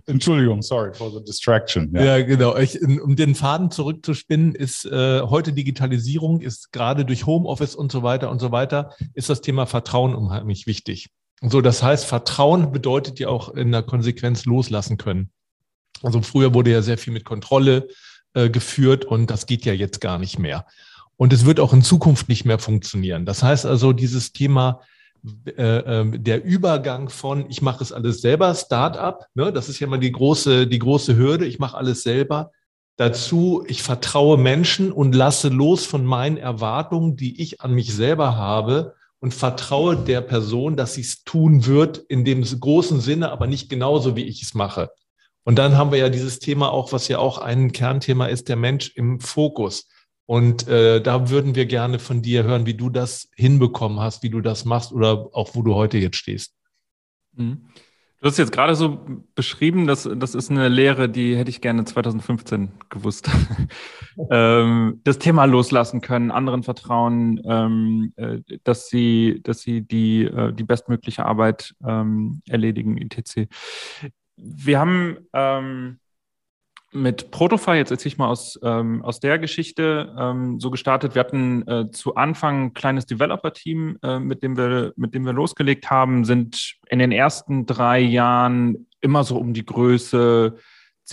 [0.06, 1.90] Entschuldigung, sorry for the distraction.
[1.94, 2.56] Ja, ja genau.
[2.56, 8.02] Ich, um den Faden zurückzuspinnen, ist äh, heute Digitalisierung, ist gerade durch Homeoffice und so
[8.02, 11.10] weiter und so weiter, ist das Thema Vertrauen unheimlich wichtig.
[11.42, 15.30] So, das heißt, Vertrauen bedeutet ja auch in der Konsequenz loslassen können.
[16.02, 17.88] Also früher wurde ja sehr viel mit Kontrolle
[18.34, 20.66] äh, geführt und das geht ja jetzt gar nicht mehr.
[21.16, 23.26] Und es wird auch in Zukunft nicht mehr funktionieren.
[23.26, 24.80] Das heißt also, dieses Thema
[25.46, 29.86] äh, ähm, der Übergang von ich mache es alles selber, Startup, ne, das ist ja
[29.86, 32.50] mal die große, die große Hürde, ich mache alles selber,
[32.96, 38.36] dazu, ich vertraue Menschen und lasse los von meinen Erwartungen, die ich an mich selber
[38.36, 43.46] habe und vertraue der Person, dass sie es tun wird in dem großen Sinne, aber
[43.46, 44.90] nicht genauso, wie ich es mache.
[45.44, 48.56] Und dann haben wir ja dieses Thema auch, was ja auch ein Kernthema ist, der
[48.56, 49.88] Mensch im Fokus.
[50.26, 54.30] Und äh, da würden wir gerne von dir hören, wie du das hinbekommen hast, wie
[54.30, 56.54] du das machst oder auch wo du heute jetzt stehst.
[57.34, 57.66] Mhm.
[58.22, 59.04] Du hast jetzt gerade so
[59.34, 63.28] beschrieben, dass das ist eine Lehre, die hätte ich gerne 2015 gewusst.
[64.30, 70.52] ähm, das Thema loslassen können, anderen vertrauen, ähm, äh, dass sie, dass sie die, äh,
[70.52, 73.48] die bestmögliche Arbeit ähm, erledigen, etc.
[74.36, 75.98] Wir haben ähm,
[76.92, 81.14] mit Protofy, jetzt erzähle ich mal aus, ähm, aus der Geschichte, ähm, so gestartet.
[81.14, 85.32] Wir hatten äh, zu Anfang ein kleines Developer-Team, äh, mit, dem wir, mit dem wir
[85.32, 90.56] losgelegt haben, sind in den ersten drei Jahren immer so um die Größe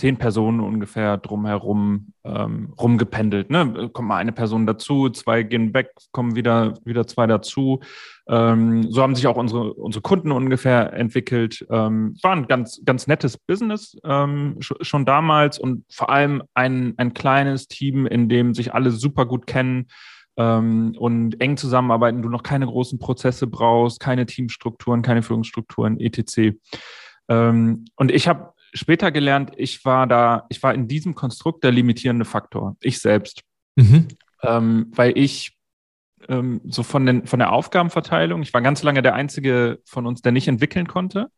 [0.00, 3.50] zehn Personen ungefähr drumherum ähm, rumgependelt.
[3.50, 3.90] Ne?
[3.92, 7.80] Kommt mal eine Person dazu, zwei gehen weg, kommen wieder, wieder zwei dazu.
[8.26, 11.66] Ähm, so haben sich auch unsere, unsere Kunden ungefähr entwickelt.
[11.68, 16.94] Ähm, war ein ganz, ganz nettes Business ähm, sch schon damals und vor allem ein,
[16.96, 19.88] ein kleines Team, in dem sich alle super gut kennen
[20.38, 26.56] ähm, und eng zusammenarbeiten, du noch keine großen Prozesse brauchst, keine Teamstrukturen, keine Führungsstrukturen, etc.
[27.28, 31.72] Ähm, und ich habe später gelernt, ich war da, ich war in diesem Konstrukt der
[31.72, 33.42] limitierende Faktor, ich selbst.
[33.76, 34.08] Mhm.
[34.42, 35.56] Ähm, weil ich
[36.28, 40.22] ähm, so von, den, von der Aufgabenverteilung, ich war ganz lange der Einzige von uns,
[40.22, 41.28] der nicht entwickeln konnte.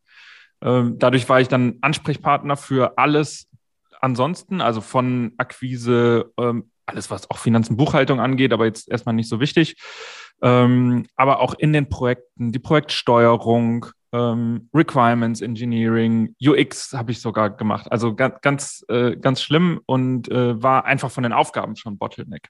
[0.60, 3.48] Ähm, dadurch war ich dann Ansprechpartner für alles
[4.00, 9.28] ansonsten, also von Akquise, ähm, alles, was auch Finanzen, Buchhaltung angeht, aber jetzt erstmal nicht
[9.28, 9.76] so wichtig.
[10.42, 17.50] Ähm, aber auch in den Projekten, die Projektsteuerung, ähm, Requirements Engineering, UX habe ich sogar
[17.50, 17.90] gemacht.
[17.90, 22.48] Also ganz, ganz, äh, ganz schlimm und äh, war einfach von den Aufgaben schon Bottleneck.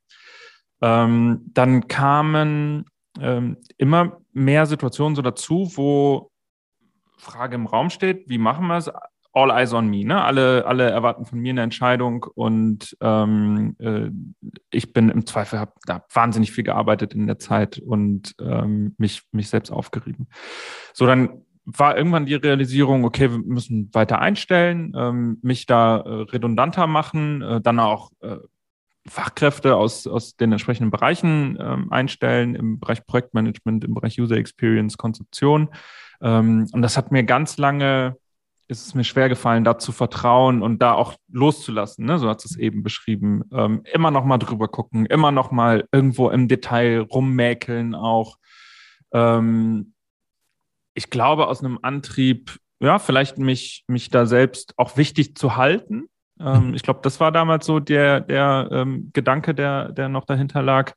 [0.81, 2.85] Ähm, dann kamen
[3.21, 6.31] ähm, immer mehr Situationen so dazu, wo
[7.19, 8.91] Frage im Raum steht, wie machen wir es?
[9.35, 10.23] All eyes on me, ne?
[10.23, 14.11] Alle, alle erwarten von mir eine Entscheidung und ähm, äh,
[14.71, 19.23] ich bin im Zweifel, habe da wahnsinnig viel gearbeitet in der Zeit und ähm, mich,
[19.31, 20.29] mich selbst aufgerieben.
[20.93, 26.09] So, dann war irgendwann die Realisierung, okay, wir müssen weiter einstellen, ähm, mich da äh,
[26.23, 28.37] redundanter machen, äh, dann auch äh,
[29.07, 34.97] Fachkräfte aus, aus den entsprechenden Bereichen ähm, einstellen, im Bereich Projektmanagement, im Bereich User Experience,
[34.97, 35.71] Konzeption.
[36.21, 38.17] Ähm, und das hat mir ganz lange,
[38.69, 42.19] ist es mir schwer gefallen, da zu vertrauen und da auch loszulassen, ne?
[42.19, 43.43] so hat es eben beschrieben.
[43.53, 48.37] Ähm, immer noch mal drüber gucken, immer noch mal irgendwo im Detail rummäkeln auch.
[49.13, 49.92] Ähm,
[50.95, 56.09] ich glaube, aus einem Antrieb, ja, vielleicht mich, mich da selbst auch wichtig zu halten.
[56.41, 56.75] Ähm, mhm.
[56.75, 60.93] ich glaube, das war damals so der, der ähm, Gedanke, der, der noch dahinter lag,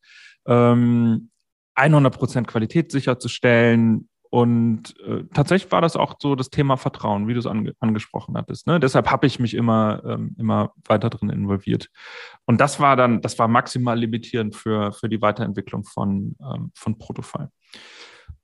[0.47, 1.29] ähm,
[1.75, 4.09] 100% Qualität sicherzustellen.
[4.29, 8.35] Und äh, tatsächlich war das auch so das Thema Vertrauen, wie du es ange angesprochen
[8.35, 8.67] hattest.
[8.67, 8.79] Ne?
[8.79, 11.89] Deshalb habe ich mich immer, ähm, immer weiter drin involviert.
[12.45, 16.97] Und das war dann, das war maximal limitierend für, für die Weiterentwicklung von, ähm, von
[16.97, 17.49] Protofile.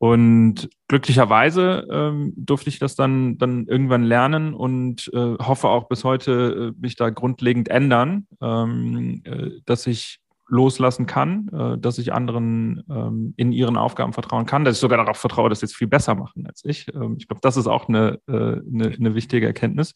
[0.02, 6.04] Und glücklicherweise ähm, durfte ich das dann, dann irgendwann lernen und äh, hoffe auch bis
[6.04, 12.14] heute äh, mich da grundlegend ändern, ähm, äh, dass ich loslassen kann, äh, dass ich
[12.14, 15.76] anderen ähm, in ihren Aufgaben vertrauen kann, dass ich sogar darauf vertraue, dass sie es
[15.76, 16.92] viel besser machen als ich.
[16.96, 19.94] Ähm, ich glaube, das ist auch eine, äh, eine, eine wichtige Erkenntnis.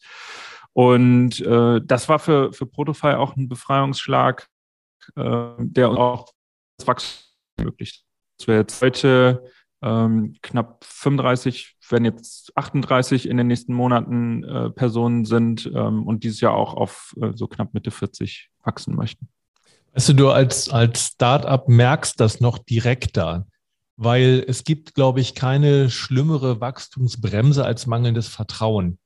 [0.72, 4.46] Und äh, das war für, für Protofy auch ein Befreiungsschlag,
[5.16, 6.32] der auch
[6.78, 7.24] das Wachstum
[7.58, 8.04] ermöglicht.
[8.38, 9.42] Dass wir jetzt heute
[9.86, 16.24] ähm, knapp 35, wenn jetzt 38 in den nächsten Monaten äh, Personen sind ähm, und
[16.24, 19.28] dieses Jahr auch auf äh, so knapp Mitte 40 wachsen möchten.
[19.94, 23.46] Weißt du, du als, als Startup merkst das noch direkter,
[23.96, 28.98] weil es gibt, glaube ich, keine schlimmere Wachstumsbremse als mangelndes Vertrauen.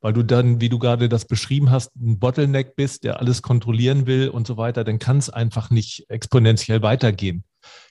[0.00, 4.06] Weil du dann, wie du gerade das beschrieben hast, ein Bottleneck bist, der alles kontrollieren
[4.06, 7.42] will und so weiter, dann kann es einfach nicht exponentiell weitergehen.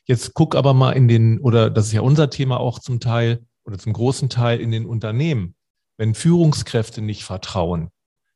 [0.06, 3.46] Jetzt guck aber mal in den, oder das ist ja unser Thema auch zum Teil
[3.66, 5.56] oder zum großen Teil in den Unternehmen.
[5.98, 7.90] Wenn Führungskräfte nicht vertrauen,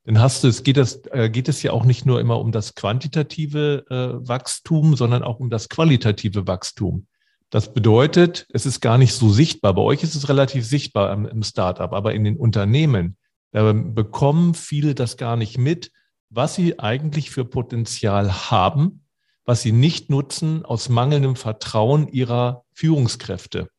[0.03, 2.51] dann hast du es, geht es, äh, geht es ja auch nicht nur immer um
[2.51, 7.07] das quantitative äh, Wachstum, sondern auch um das qualitative Wachstum.
[7.51, 9.73] Das bedeutet, es ist gar nicht so sichtbar.
[9.75, 13.17] Bei euch ist es relativ sichtbar im, im Startup, aber in den Unternehmen,
[13.51, 15.91] da bekommen viele das gar nicht mit,
[16.29, 19.03] was sie eigentlich für Potenzial haben
[19.45, 23.69] was sie nicht nutzen aus mangelndem Vertrauen ihrer Führungskräfte.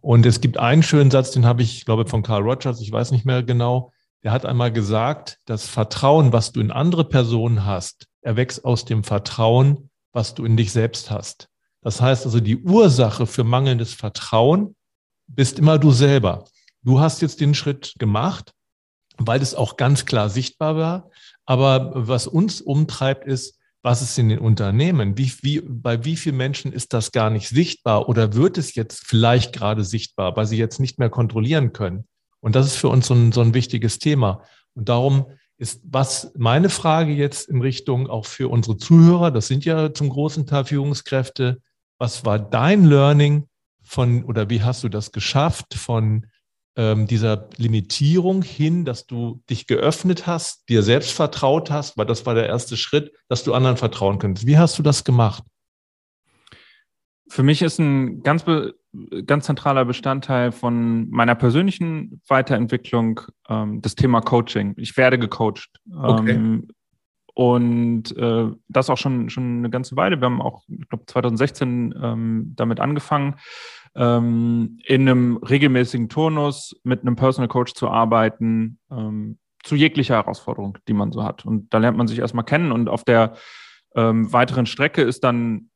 [0.00, 3.10] Und es gibt einen schönen Satz, den habe ich, glaube von Carl Rogers, ich weiß
[3.10, 3.92] nicht mehr genau,
[4.22, 8.84] der hat einmal gesagt, das Vertrauen, was du in andere Personen hast, er wächst aus
[8.84, 11.48] dem Vertrauen, was du in dich selbst hast.
[11.82, 14.74] Das heißt also, die Ursache für mangelndes Vertrauen
[15.28, 16.44] bist immer du selber.
[16.82, 18.52] Du hast jetzt den Schritt gemacht,
[19.18, 21.10] weil es auch ganz klar sichtbar war.
[21.44, 25.16] Aber was uns umtreibt, ist, was ist in den Unternehmen?
[25.16, 29.06] Wie, wie, bei wie vielen Menschen ist das gar nicht sichtbar oder wird es jetzt
[29.06, 32.06] vielleicht gerade sichtbar, weil sie jetzt nicht mehr kontrollieren können?
[32.40, 34.42] Und das ist für uns so ein, so ein wichtiges Thema.
[34.74, 35.26] Und darum
[35.58, 40.10] ist was meine Frage jetzt in Richtung auch für unsere Zuhörer, das sind ja zum
[40.10, 41.60] großen Teil Führungskräfte,
[41.98, 43.48] was war dein Learning
[43.82, 46.26] von oder wie hast du das geschafft von
[46.76, 52.26] ähm, dieser Limitierung hin, dass du dich geöffnet hast, dir selbst vertraut hast, weil das
[52.26, 54.46] war der erste Schritt, dass du anderen vertrauen könntest.
[54.46, 55.42] Wie hast du das gemacht?
[57.28, 58.44] Für mich ist ein ganz,
[59.24, 64.74] ganz zentraler Bestandteil von meiner persönlichen Weiterentwicklung ähm, das Thema Coaching.
[64.76, 65.70] Ich werde gecoacht.
[65.92, 66.32] Okay.
[66.32, 66.68] Ähm,
[67.34, 70.18] und äh, das auch schon, schon eine ganze Weile.
[70.18, 73.34] Wir haben auch, ich glaube, 2016 ähm, damit angefangen,
[73.96, 80.78] ähm, in einem regelmäßigen Turnus mit einem Personal Coach zu arbeiten, ähm, zu jeglicher Herausforderung,
[80.86, 81.44] die man so hat.
[81.44, 83.34] Und da lernt man sich erstmal kennen und auf der
[83.94, 85.70] ähm, weiteren Strecke ist dann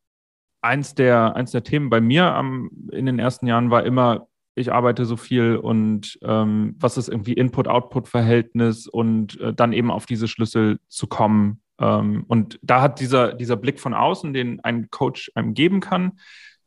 [0.60, 4.72] eins der, eins der Themen bei mir am, in den ersten Jahren war immer, ich
[4.72, 10.28] arbeite so viel und ähm, was ist irgendwie Input-Output-Verhältnis und äh, dann eben auf diese
[10.28, 11.62] Schlüssel zu kommen.
[11.80, 16.18] Ähm, und da hat dieser, dieser Blick von außen, den ein Coach einem geben kann,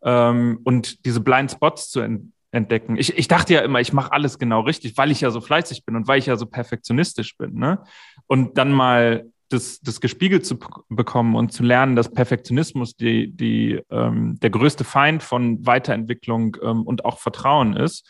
[0.04, 2.98] ähm, und diese Blind Spots zu ent entdecken.
[2.98, 5.86] Ich, ich dachte ja immer, ich mache alles genau richtig, weil ich ja so fleißig
[5.86, 7.56] bin und weil ich ja so perfektionistisch bin.
[7.56, 7.84] Ne?
[8.28, 13.82] Und dann mal das, das gespiegelt zu bekommen und zu lernen, dass Perfektionismus die, die,
[13.90, 18.08] ähm, der größte Feind von Weiterentwicklung ähm, und auch Vertrauen ist.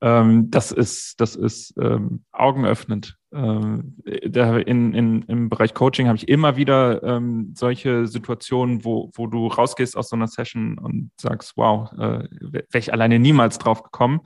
[0.00, 3.16] Ähm, das ist, das ist ähm, augenöffnend.
[3.36, 9.26] Ähm, in, in, Im Bereich Coaching habe ich immer wieder ähm, solche Situationen, wo, wo
[9.26, 13.82] du rausgehst aus so einer Session und sagst, wow, äh, wäre ich alleine niemals drauf
[13.82, 14.20] gekommen.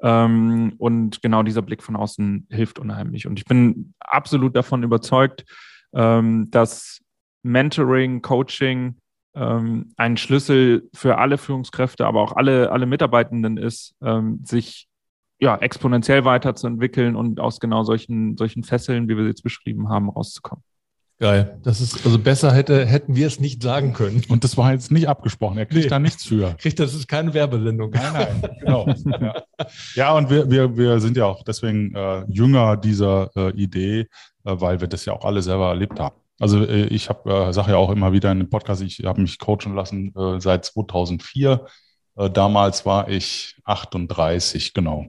[0.00, 3.26] Ähm, und genau dieser Blick von außen hilft unheimlich.
[3.26, 5.44] Und ich bin absolut davon überzeugt,
[5.92, 7.00] ähm, dass
[7.42, 8.96] Mentoring, Coaching
[9.34, 14.88] ähm, ein Schlüssel für alle Führungskräfte, aber auch alle, alle Mitarbeitenden ist, ähm, sich
[15.40, 20.08] ja, exponentiell weiterzuentwickeln und aus genau solchen, solchen Fesseln, wie wir sie jetzt beschrieben haben,
[20.10, 20.64] rauszukommen.
[21.20, 21.58] Geil.
[21.64, 24.22] Das ist, also besser hätte, hätten wir es nicht sagen können.
[24.28, 25.58] Und das war jetzt nicht abgesprochen.
[25.58, 25.90] Er kriegt nee.
[25.90, 26.54] da nichts für.
[26.58, 27.90] Kriegt, das ist keine Werbesendung.
[27.90, 28.86] Nein, nein, genau.
[29.20, 29.42] ja.
[29.94, 34.06] ja, und wir, wir, wir sind ja auch deswegen äh, jünger dieser äh, Idee, äh,
[34.44, 36.14] weil wir das ja auch alle selber erlebt haben.
[36.38, 39.20] Also äh, ich habe, äh, sage ja auch immer wieder in dem Podcast, ich habe
[39.20, 41.58] mich coachen lassen äh, seit 2004 äh,
[42.32, 45.06] damals war ich 38, genau.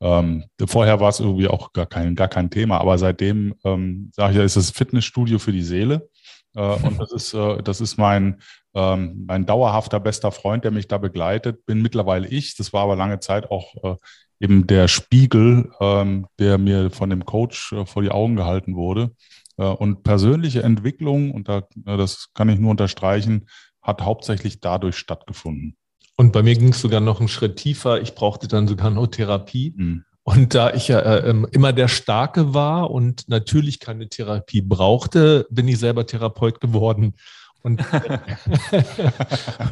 [0.00, 4.32] Ähm, vorher war es irgendwie auch gar kein, gar kein Thema, aber seitdem, ähm, sage
[4.32, 6.10] ich ja, ist es Fitnessstudio für die Seele.
[6.54, 8.40] Äh, und das ist, äh, das ist mein,
[8.74, 11.64] ähm, mein dauerhafter bester Freund, der mich da begleitet.
[11.66, 12.56] Bin mittlerweile ich.
[12.56, 13.96] Das war aber lange Zeit auch äh,
[14.40, 19.12] eben der Spiegel, ähm, der mir von dem Coach äh, vor die Augen gehalten wurde.
[19.56, 23.48] Äh, und persönliche Entwicklung, und da, das kann ich nur unterstreichen,
[23.80, 25.76] hat hauptsächlich dadurch stattgefunden.
[26.22, 28.00] Und bei mir ging es sogar noch einen Schritt tiefer.
[28.00, 29.74] Ich brauchte dann sogar noch Therapie.
[29.76, 30.04] Mhm.
[30.22, 35.48] Und da ich ja äh, ähm, immer der Starke war und natürlich keine Therapie brauchte,
[35.50, 37.14] bin ich selber Therapeut geworden.
[37.62, 37.80] Und,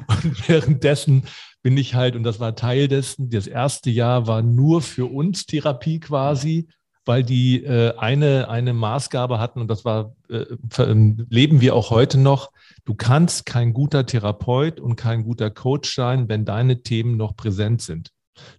[0.09, 1.23] und währenddessen
[1.63, 5.47] bin ich halt, und das war Teil dessen, das erste Jahr war nur für uns
[5.47, 6.67] Therapie quasi,
[7.05, 10.45] weil die äh, eine, eine Maßgabe hatten, und das war, äh,
[10.79, 12.51] ähm, leben wir auch heute noch,
[12.85, 17.83] Du kannst kein guter Therapeut und kein guter Coach sein, wenn deine Themen noch präsent
[17.83, 18.11] sind.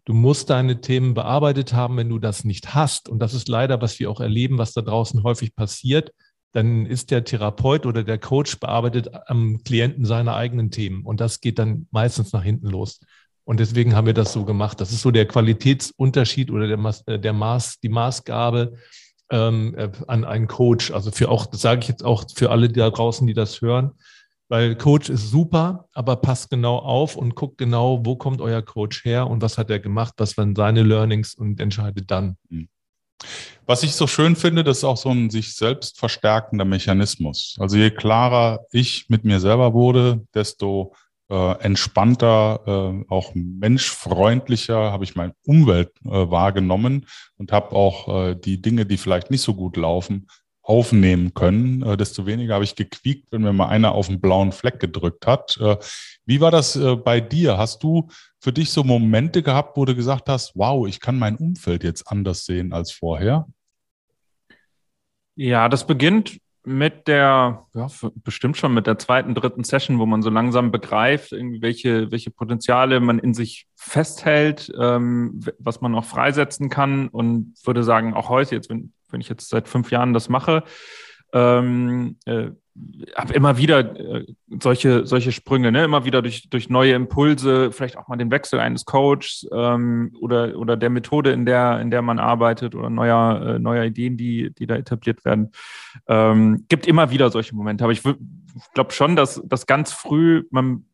[0.05, 3.09] Du musst deine Themen bearbeitet haben, wenn du das nicht hast.
[3.09, 6.13] Und das ist leider, was wir auch erleben, was da draußen häufig passiert.
[6.53, 11.03] Dann ist der Therapeut oder der Coach bearbeitet am Klienten seine eigenen Themen.
[11.03, 12.99] Und das geht dann meistens nach hinten los.
[13.51, 14.79] Und deswegen haben wir das so gemacht.
[14.79, 18.77] Das ist so der Qualitätsunterschied oder der, äh, der Maß, die Maßgabe
[19.29, 20.91] ähm, äh, an einen Coach.
[20.91, 23.91] Also für auch, das sage ich jetzt auch für alle da draußen, die das hören,
[24.47, 29.03] weil Coach ist super, aber passt genau auf und guckt genau, wo kommt euer Coach
[29.03, 32.37] her und was hat er gemacht, was waren seine Learnings und entscheidet dann.
[32.49, 32.69] Hm.
[33.65, 37.57] Was ich so schön finde, das ist auch so ein sich selbst verstärkender Mechanismus.
[37.59, 40.93] Also je klarer ich mit mir selber wurde, desto
[41.31, 48.35] äh, entspannter, äh, auch menschfreundlicher habe ich meine Umwelt äh, wahrgenommen und habe auch äh,
[48.35, 50.27] die Dinge, die vielleicht nicht so gut laufen,
[50.61, 54.51] aufnehmen können, äh, desto weniger habe ich gequiekt, wenn mir mal einer auf den blauen
[54.51, 55.57] Fleck gedrückt hat.
[55.61, 55.77] Äh,
[56.25, 57.57] wie war das bei dir?
[57.57, 61.37] Hast du für dich so Momente gehabt, wo du gesagt hast, wow, ich kann mein
[61.37, 63.47] Umfeld jetzt anders sehen als vorher?
[65.35, 70.21] Ja, das beginnt mit der, ja, bestimmt schon mit der zweiten, dritten Session, wo man
[70.21, 76.69] so langsam begreift, welche, welche Potenziale man in sich festhält, ähm, was man auch freisetzen
[76.69, 77.07] kann.
[77.07, 80.63] Und würde sagen, auch heute, jetzt, wenn, wenn ich jetzt seit fünf Jahren das mache,
[81.33, 82.51] ähm, äh,
[83.15, 84.25] habe immer wieder äh,
[84.61, 85.83] solche, solche Sprünge, ne?
[85.83, 90.57] immer wieder durch, durch neue Impulse, vielleicht auch mal den Wechsel eines Coaches ähm, oder,
[90.57, 94.53] oder der Methode, in der, in der man arbeitet oder neuer, äh, neuer Ideen, die,
[94.53, 95.51] die da etabliert werden.
[96.07, 97.83] Ähm, gibt immer wieder solche Momente.
[97.83, 98.03] Aber ich
[98.73, 100.85] glaube schon, dass, dass ganz früh man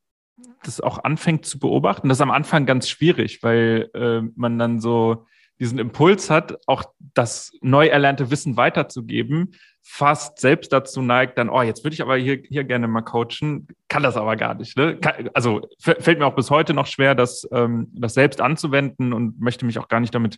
[0.64, 2.10] das auch anfängt zu beobachten.
[2.10, 5.26] Das ist am Anfang ganz schwierig, weil äh, man dann so
[5.60, 9.54] diesen Impuls hat, auch das neu erlernte Wissen weiterzugeben,
[9.90, 13.68] fast selbst dazu neigt, dann, oh, jetzt würde ich aber hier, hier gerne mal coachen,
[13.88, 14.78] kann das aber gar nicht.
[14.78, 15.00] Ne?
[15.34, 19.66] also fällt mir auch bis heute noch schwer, das, ähm, das selbst anzuwenden und möchte
[19.66, 20.38] mich auch gar nicht damit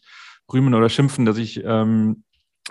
[0.54, 2.24] rühmen oder schimpfen, dass ich ähm,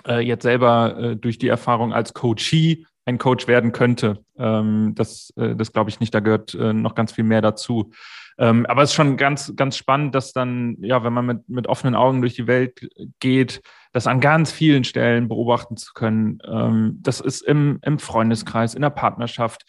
[0.07, 4.23] äh, jetzt selber äh, durch die Erfahrung als Coachee ein Coach werden könnte.
[4.37, 7.91] Ähm, das äh, das glaube ich nicht, da gehört äh, noch ganz viel mehr dazu.
[8.39, 11.67] Ähm, aber es ist schon ganz, ganz spannend, dass dann, ja, wenn man mit, mit
[11.67, 16.39] offenen Augen durch die Welt geht, das an ganz vielen Stellen beobachten zu können.
[16.47, 19.65] Ähm, das ist im, im Freundeskreis, in der Partnerschaft.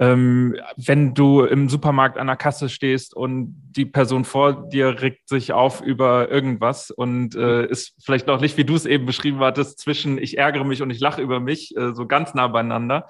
[0.00, 5.28] Ähm, wenn du im Supermarkt an der Kasse stehst und die Person vor dir regt
[5.28, 9.38] sich auf über irgendwas und äh, ist vielleicht noch nicht, wie du es eben beschrieben
[9.38, 13.06] hattest, zwischen ich ärgere mich und ich lache über mich, äh, so ganz nah beieinander.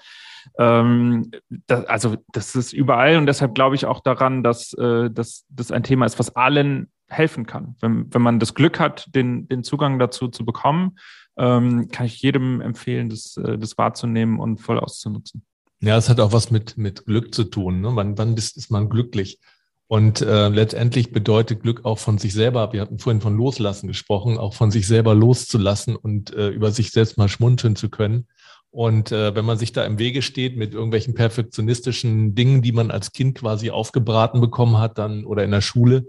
[0.58, 1.30] Ähm,
[1.66, 5.72] das, also das ist überall und deshalb glaube ich auch daran, dass, äh, dass das
[5.72, 7.76] ein Thema ist, was allen helfen kann.
[7.80, 10.98] Wenn, wenn man das Glück hat, den, den Zugang dazu zu bekommen,
[11.38, 15.44] ähm, kann ich jedem empfehlen, das, äh, das wahrzunehmen und voll auszunutzen.
[15.80, 17.80] Ja, es hat auch was mit, mit Glück zu tun.
[17.80, 17.90] Ne?
[17.94, 19.38] Wann, wann ist, ist man glücklich?
[19.86, 24.38] Und äh, letztendlich bedeutet Glück auch von sich selber, wir hatten vorhin von Loslassen gesprochen,
[24.38, 28.26] auch von sich selber loszulassen und äh, über sich selbst mal schmunzeln zu können.
[28.70, 32.90] Und äh, wenn man sich da im Wege steht mit irgendwelchen perfektionistischen Dingen, die man
[32.90, 36.06] als Kind quasi aufgebraten bekommen hat, dann oder in der Schule,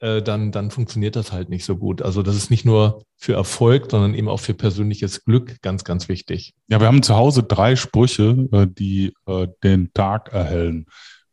[0.00, 2.02] äh, dann, dann funktioniert das halt nicht so gut.
[2.02, 6.08] Also das ist nicht nur für Erfolg, sondern eben auch für persönliches Glück ganz, ganz
[6.08, 6.54] wichtig.
[6.68, 10.86] Ja, wir haben zu Hause drei Sprüche, äh, die äh, den Tag erhellen.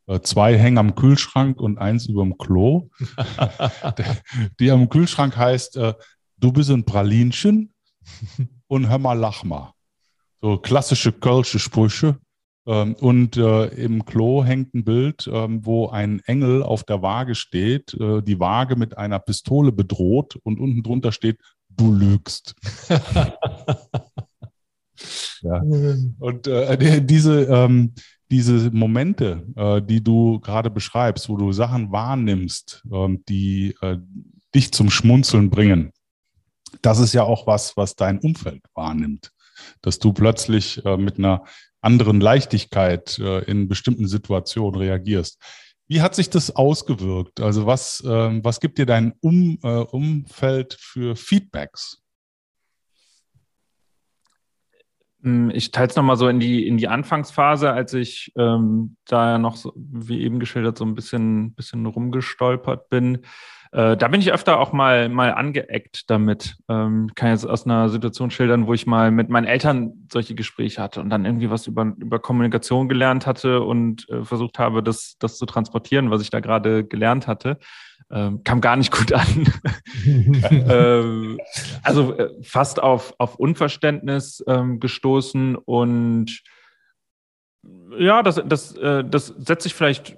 [0.08, 2.90] Äh, zwei hängen am Kühlschrank und eins über dem Klo.
[4.60, 5.94] die am Kühlschrank heißt, äh,
[6.38, 7.74] du bist ein Pralinchen
[8.68, 9.74] und hör mal, lach mal.
[10.40, 12.18] So klassische kölsche Sprüche.
[12.68, 17.34] Ähm, und äh, im Klo hängt ein Bild, ähm, wo ein Engel auf der Waage
[17.34, 22.56] steht, äh, die Waage mit einer Pistole bedroht und unten drunter steht, du lügst.
[25.42, 25.62] ja.
[26.20, 27.94] Und äh, diese, ähm,
[28.30, 33.98] diese Momente, äh, die du gerade beschreibst, wo du Sachen wahrnimmst, ähm, die äh,
[34.54, 35.94] dich zum Schmunzeln bringen,
[36.82, 39.32] das ist ja auch was, was dein Umfeld wahrnimmt
[39.82, 41.44] dass du plötzlich äh, mit einer
[41.88, 45.42] anderen Leichtigkeit äh, in bestimmten Situationen reagierst.
[45.88, 47.40] Wie hat sich das ausgewirkt?
[47.40, 52.04] Also was, äh, was gibt dir dein um, äh, Umfeld für Feedbacks?
[55.24, 59.32] Hm, ich teile es nochmal so in die, in die Anfangsphase, als ich ähm, da
[59.32, 63.20] ja noch, so, wie eben geschildert, so ein bisschen, bisschen rumgestolpert bin.
[63.72, 66.58] Äh, da bin ich öfter auch mal, mal angeeckt damit.
[66.70, 70.82] Ähm, kann jetzt aus einer Situation schildern, wo ich mal mit meinen Eltern solche Gespräche
[70.82, 75.18] hatte und dann irgendwie was über, über Kommunikation gelernt hatte und äh, versucht habe, das,
[75.20, 77.58] das zu transportieren, was ich da gerade gelernt hatte.
[78.10, 79.52] Ähm, kam gar nicht gut an.
[80.06, 81.40] ähm,
[81.84, 86.42] also äh, fast auf, auf Unverständnis ähm, gestoßen und
[87.98, 90.16] ja, das, das, äh, das setzt sich vielleicht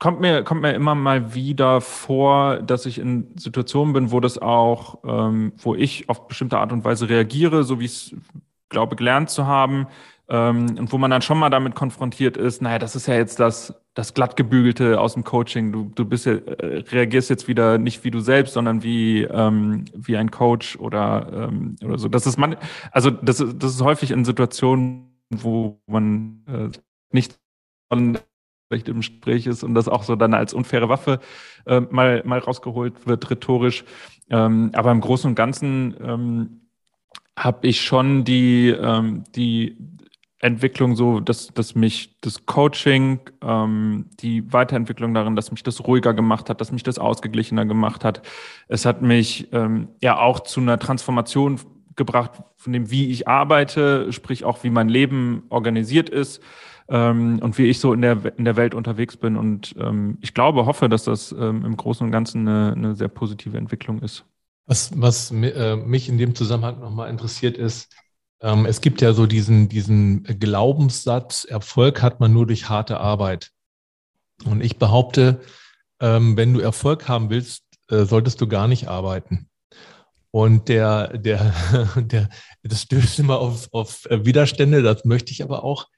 [0.00, 4.38] kommt mir, kommt mir immer mal wieder vor, dass ich in Situationen bin, wo das
[4.38, 8.16] auch, ähm, wo ich auf bestimmte Art und Weise reagiere, so wie ich es
[8.70, 9.86] glaube, gelernt zu haben.
[10.28, 13.40] Ähm, und wo man dann schon mal damit konfrontiert ist, naja, das ist ja jetzt
[13.40, 15.72] das, das glattgebügelte aus dem Coaching.
[15.72, 19.84] Du, du bist ja, äh, reagierst jetzt wieder nicht wie du selbst, sondern wie, ähm,
[19.92, 22.08] wie ein Coach oder, ähm, oder so.
[22.08, 22.56] Das ist man,
[22.92, 26.78] also das ist, das ist häufig in Situationen, wo man äh,
[27.12, 27.38] nicht
[27.92, 28.18] von
[28.70, 31.18] vielleicht im Gespräch ist und das auch so dann als unfaire Waffe
[31.66, 33.84] äh, mal, mal rausgeholt wird, rhetorisch.
[34.30, 36.60] Ähm, aber im Großen und Ganzen ähm,
[37.36, 39.76] habe ich schon die, ähm, die
[40.38, 46.14] Entwicklung so, dass, dass mich das Coaching, ähm, die Weiterentwicklung darin, dass mich das ruhiger
[46.14, 48.22] gemacht hat, dass mich das ausgeglichener gemacht hat.
[48.68, 51.58] Es hat mich ähm, ja auch zu einer Transformation
[51.96, 56.40] gebracht von dem, wie ich arbeite, sprich auch wie mein Leben organisiert ist
[56.90, 59.36] ähm, und wie ich so in der, in der Welt unterwegs bin.
[59.36, 63.08] Und ähm, ich glaube, hoffe, dass das ähm, im Großen und Ganzen eine, eine sehr
[63.08, 64.24] positive Entwicklung ist.
[64.66, 67.92] Was, was äh, mich in dem Zusammenhang nochmal interessiert ist,
[68.42, 73.50] Ähm, es gibt ja so diesen, diesen Glaubenssatz, Erfolg hat man nur durch harte Arbeit.
[74.44, 75.40] Und ich behaupte,
[76.00, 79.48] ähm, wenn du Erfolg haben willst, äh, solltest du gar nicht arbeiten.
[80.30, 81.52] Und der, der,
[81.96, 82.28] der,
[82.62, 85.88] das stößt immer auf, auf Widerstände, das möchte ich aber auch,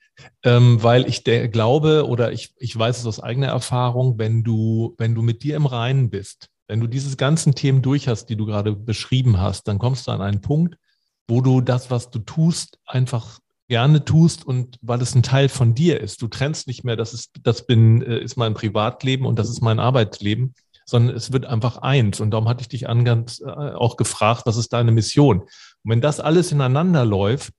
[0.42, 4.94] ähm, weil ich der, glaube oder ich, ich weiß es aus eigener Erfahrung, wenn du,
[4.98, 8.36] wenn du mit dir im Reinen bist, wenn du diese ganzen Themen durch hast, die
[8.36, 10.76] du gerade beschrieben hast, dann kommst du an einen Punkt,
[11.28, 13.38] wo du das, was du tust, einfach
[13.68, 16.20] gerne tust und weil es ein Teil von dir ist.
[16.20, 19.62] Du trennst nicht mehr, das ist, das bin, äh, ist mein Privatleben und das ist
[19.62, 20.54] mein Arbeitsleben,
[20.84, 22.20] sondern es wird einfach eins.
[22.20, 25.40] Und darum hatte ich dich angangs äh, auch gefragt, was ist deine Mission?
[25.40, 25.48] Und
[25.84, 27.52] wenn das alles ineinander läuft,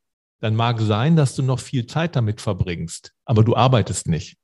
[0.43, 4.35] dann mag sein, dass du noch viel Zeit damit verbringst, aber du arbeitest nicht.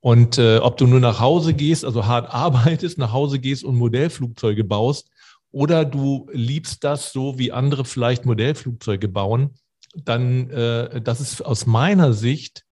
[0.00, 3.76] Und äh, ob du nur nach Hause gehst, also hart arbeitest, nach Hause gehst und
[3.76, 5.10] Modellflugzeuge baust,
[5.50, 9.50] oder du liebst das so, wie andere vielleicht Modellflugzeuge bauen,
[9.94, 12.64] dann, äh, das ist aus meiner Sicht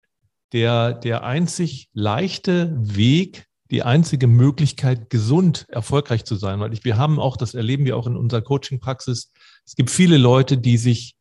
[0.54, 6.60] der, der einzig leichte Weg, die einzige Möglichkeit, gesund erfolgreich zu sein.
[6.60, 9.32] Weil ich, wir haben auch, das erleben wir auch in unserer Coaching-Praxis,
[9.66, 11.14] es gibt viele Leute, die sich,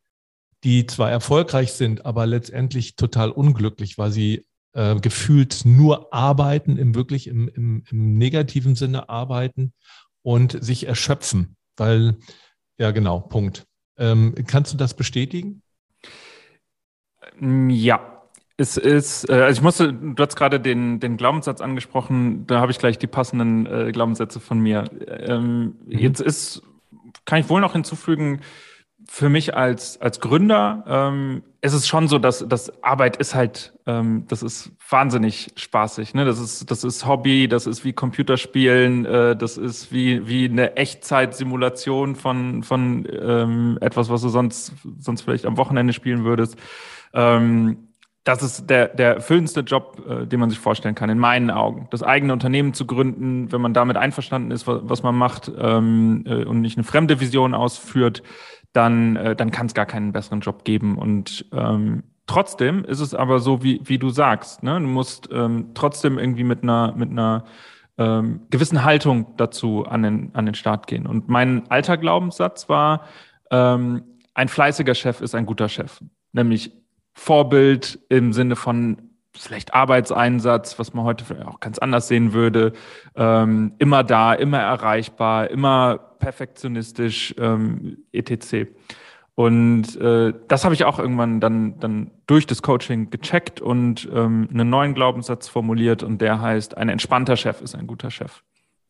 [0.64, 6.94] die zwar erfolgreich sind, aber letztendlich total unglücklich, weil sie äh, gefühlt nur arbeiten, im
[6.94, 9.72] wirklich im, im, im negativen Sinne arbeiten
[10.22, 11.56] und sich erschöpfen.
[11.76, 12.16] Weil,
[12.78, 13.66] ja genau, Punkt.
[13.96, 15.62] Ähm, kannst du das bestätigen?
[17.40, 18.22] Ja,
[18.56, 22.70] es ist, äh, also ich musste, du hast gerade den, den Glaubenssatz angesprochen, da habe
[22.70, 24.84] ich gleich die passenden äh, Glaubenssätze von mir.
[25.08, 25.98] Ähm, mhm.
[25.98, 26.62] Jetzt ist,
[27.24, 28.40] kann ich wohl noch hinzufügen,
[29.12, 33.72] für mich als, als Gründer ähm, ist es schon so, dass, dass Arbeit ist halt,
[33.84, 36.14] ähm, das ist wahnsinnig spaßig.
[36.14, 36.24] Ne?
[36.24, 40.76] Das, ist, das ist Hobby, das ist wie Computerspielen, äh, das ist wie, wie eine
[40.76, 46.56] Echtzeitsimulation von, von ähm, etwas, was du sonst, sonst vielleicht am Wochenende spielen würdest.
[47.12, 47.88] Ähm,
[48.22, 51.88] das ist der, der erfüllendste Job, äh, den man sich vorstellen kann, in meinen Augen.
[51.90, 56.22] Das eigene Unternehmen zu gründen, wenn man damit einverstanden ist, was, was man macht ähm,
[56.26, 58.22] äh, und nicht eine fremde Vision ausführt,
[58.72, 60.96] dann, äh, dann kann es gar keinen besseren Job geben.
[60.98, 64.62] Und ähm, trotzdem ist es aber so, wie, wie du sagst.
[64.62, 64.80] Ne?
[64.80, 67.44] Du musst ähm, trotzdem irgendwie mit einer, mit einer
[67.98, 71.06] ähm, gewissen Haltung dazu an den, an den Start gehen.
[71.06, 73.04] Und mein alter Glaubenssatz war,
[73.50, 74.02] ähm,
[74.34, 76.00] ein fleißiger Chef ist ein guter Chef.
[76.32, 76.72] Nämlich
[77.12, 82.72] Vorbild im Sinne von vielleicht Arbeitseinsatz, was man heute auch ganz anders sehen würde,
[83.14, 88.68] ähm, immer da, immer erreichbar, immer perfektionistisch, ähm, etc.
[89.34, 94.48] Und äh, das habe ich auch irgendwann dann, dann durch das Coaching gecheckt und ähm,
[94.52, 98.42] einen neuen Glaubenssatz formuliert und der heißt, ein entspannter Chef ist ein guter Chef.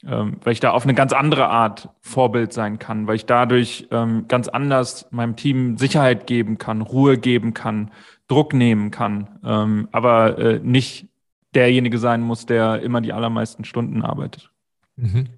[0.05, 3.87] Ähm, weil ich da auf eine ganz andere Art Vorbild sein kann, weil ich dadurch
[3.91, 7.91] ähm, ganz anders meinem Team Sicherheit geben kann, Ruhe geben kann,
[8.31, 11.09] Druck nehmen kann, ähm, aber äh, nicht
[11.55, 14.51] derjenige sein muss, der immer die allermeisten Stunden arbeitet.
[14.97, 15.29] Mhm.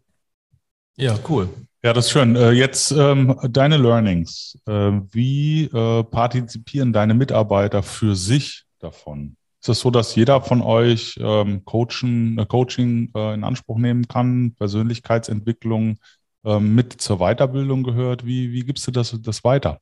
[0.97, 1.49] Ja, cool.
[1.82, 2.36] Ja, das ist schön.
[2.36, 4.59] Äh, jetzt ähm, deine Learnings.
[4.66, 9.36] Äh, wie äh, partizipieren deine Mitarbeiter für sich davon?
[9.61, 14.07] Ist es so, dass jeder von euch ähm, Coachen, äh, Coaching äh, in Anspruch nehmen
[14.07, 15.99] kann, Persönlichkeitsentwicklung
[16.45, 18.26] äh, mit zur Weiterbildung gehört?
[18.26, 19.80] Wie, wie gibst du das, das weiter?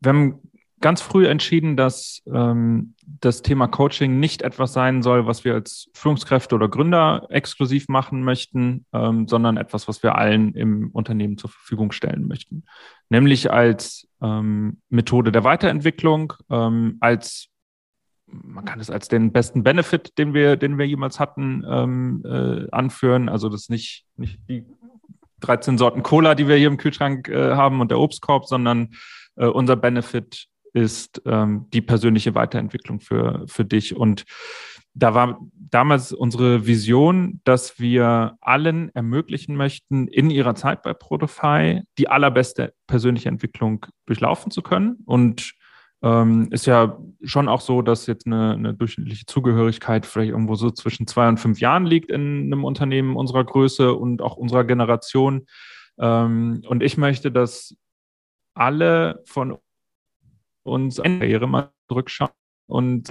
[0.00, 0.40] Wir haben
[0.80, 5.90] ganz früh entschieden, dass ähm, das Thema Coaching nicht etwas sein soll, was wir als
[5.94, 11.50] Führungskräfte oder Gründer exklusiv machen möchten, ähm, sondern etwas, was wir allen im Unternehmen zur
[11.50, 12.64] Verfügung stellen möchten.
[13.08, 17.48] Nämlich als ähm, Methode der Weiterentwicklung, ähm, als
[18.26, 22.68] man kann es als den besten Benefit, den wir, den wir jemals hatten, ähm, äh,
[22.72, 23.28] anführen.
[23.28, 24.64] Also das nicht, nicht die
[25.40, 28.94] 13 Sorten Cola, die wir hier im Kühlschrank äh, haben und der Obstkorb, sondern
[29.36, 33.96] äh, unser Benefit ist ähm, die persönliche Weiterentwicklung für, für dich.
[33.96, 34.24] Und
[34.92, 41.82] da war damals unsere Vision, dass wir allen ermöglichen möchten, in ihrer Zeit bei Protofy
[41.98, 44.98] die allerbeste persönliche Entwicklung durchlaufen zu können.
[45.06, 45.54] Und
[46.02, 50.70] ähm, ist ja schon auch so, dass jetzt eine, eine, durchschnittliche Zugehörigkeit vielleicht irgendwo so
[50.70, 55.46] zwischen zwei und fünf Jahren liegt in einem Unternehmen unserer Größe und auch unserer Generation.
[55.98, 57.74] Ähm, und ich möchte, dass
[58.54, 59.56] alle von
[60.66, 62.32] eine Karriere mal zurückschauen
[62.66, 63.08] und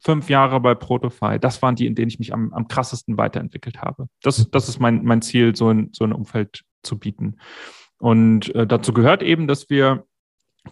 [0.00, 3.80] fünf Jahre bei Protofy, das waren die, in denen ich mich am, am krassesten weiterentwickelt
[3.80, 4.08] habe.
[4.22, 7.38] Das, das ist mein, mein Ziel, so ein, so ein Umfeld zu bieten.
[7.98, 10.04] Und äh, dazu gehört eben, dass wir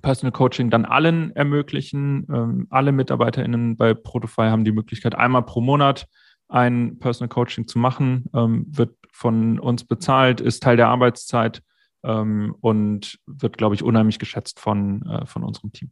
[0.00, 2.26] Personal Coaching dann allen ermöglichen.
[2.32, 6.06] Ähm, alle MitarbeiterInnen bei Protofy haben die Möglichkeit, einmal pro Monat
[6.48, 11.62] ein Personal Coaching zu machen, ähm, wird von uns bezahlt, ist Teil der Arbeitszeit
[12.04, 15.90] ähm, und wird, glaube ich, unheimlich geschätzt von, äh, von unserem Team.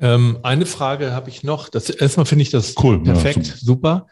[0.00, 1.68] Ähm, eine Frage habe ich noch.
[1.68, 4.06] Das, erstmal finde ich das cool, perfekt, ja, super.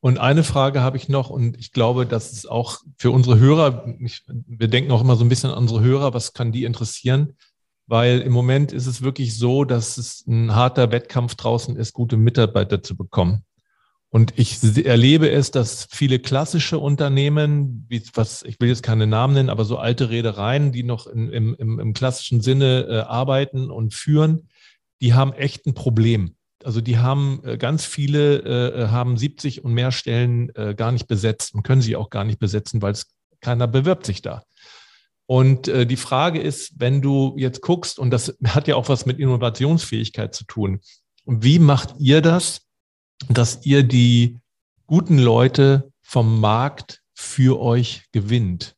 [0.00, 3.86] Und eine Frage habe ich noch, und ich glaube, das ist auch für unsere Hörer,
[4.00, 7.36] ich, wir denken auch immer so ein bisschen an unsere Hörer, was kann die interessieren?
[7.86, 12.16] Weil im Moment ist es wirklich so, dass es ein harter Wettkampf draußen ist, gute
[12.16, 13.44] Mitarbeiter zu bekommen.
[14.08, 19.34] Und ich erlebe es, dass viele klassische Unternehmen, wie was, ich will jetzt keine Namen
[19.34, 23.70] nennen, aber so alte Reedereien, die noch in, im, im, im, klassischen Sinne äh, arbeiten
[23.70, 24.48] und führen,
[25.02, 26.34] die haben echt ein Problem.
[26.64, 31.08] Also die haben äh, ganz viele, äh, haben 70 und mehr Stellen äh, gar nicht
[31.08, 33.08] besetzt und können sie auch gar nicht besetzen, weil es
[33.40, 34.44] keiner bewirbt sich da.
[35.26, 39.04] Und äh, die Frage ist, wenn du jetzt guckst, und das hat ja auch was
[39.04, 40.80] mit Innovationsfähigkeit zu tun,
[41.26, 42.62] wie macht ihr das?
[43.28, 44.38] dass ihr die
[44.86, 48.76] guten Leute vom Markt für euch gewinnt?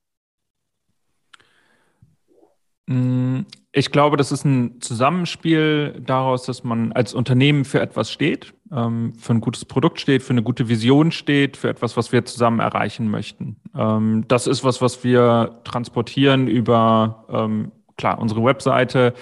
[2.86, 3.40] Mm,
[3.72, 9.14] ich glaube, das ist ein Zusammenspiel daraus, dass man als Unternehmen für etwas steht, ähm,
[9.18, 12.60] für ein gutes Produkt steht, für eine gute Vision steht, für etwas, was wir zusammen
[12.60, 13.56] erreichen möchten.
[13.76, 19.14] Ähm, das ist was, was wir transportieren über, ähm, klar, unsere Webseite,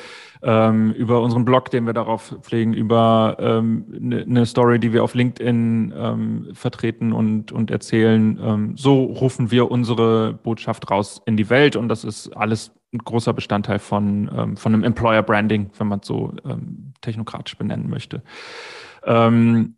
[0.42, 5.04] ähm, über unseren Blog, den wir darauf pflegen, über ähm, eine ne Story, die wir
[5.04, 8.38] auf LinkedIn ähm, vertreten und, und erzählen.
[8.42, 12.98] Ähm, so rufen wir unsere Botschaft raus in die Welt und das ist alles ein
[12.98, 17.88] großer Bestandteil von, ähm, von einem Employer Branding, wenn man es so ähm, technokratisch benennen
[17.88, 18.22] möchte.
[19.04, 19.76] Ähm,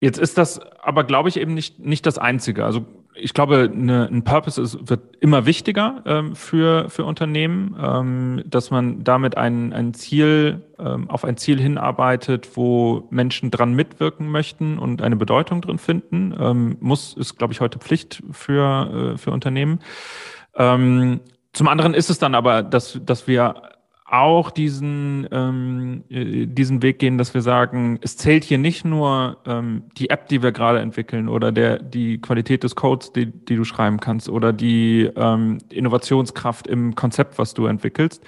[0.00, 2.64] Jetzt ist das aber, glaube ich, eben nicht, nicht das Einzige.
[2.64, 2.86] Also
[3.20, 8.70] ich glaube, eine, ein Purpose ist, wird immer wichtiger ähm, für, für Unternehmen, ähm, dass
[8.70, 14.78] man damit ein, ein Ziel, ähm, auf ein Ziel hinarbeitet, wo Menschen dran mitwirken möchten
[14.78, 16.34] und eine Bedeutung drin finden.
[16.38, 19.80] Ähm, muss, ist, glaube ich, heute Pflicht für, äh, für Unternehmen.
[20.54, 21.20] Ähm,
[21.52, 23.54] zum anderen ist es dann aber, dass, dass wir
[24.10, 29.38] auch diesen, ähm, äh, diesen Weg gehen, dass wir sagen, es zählt hier nicht nur
[29.46, 33.56] ähm, die App, die wir gerade entwickeln oder der, die Qualität des Codes, die, die
[33.56, 38.24] du schreiben kannst oder die ähm, Innovationskraft im Konzept, was du entwickelst,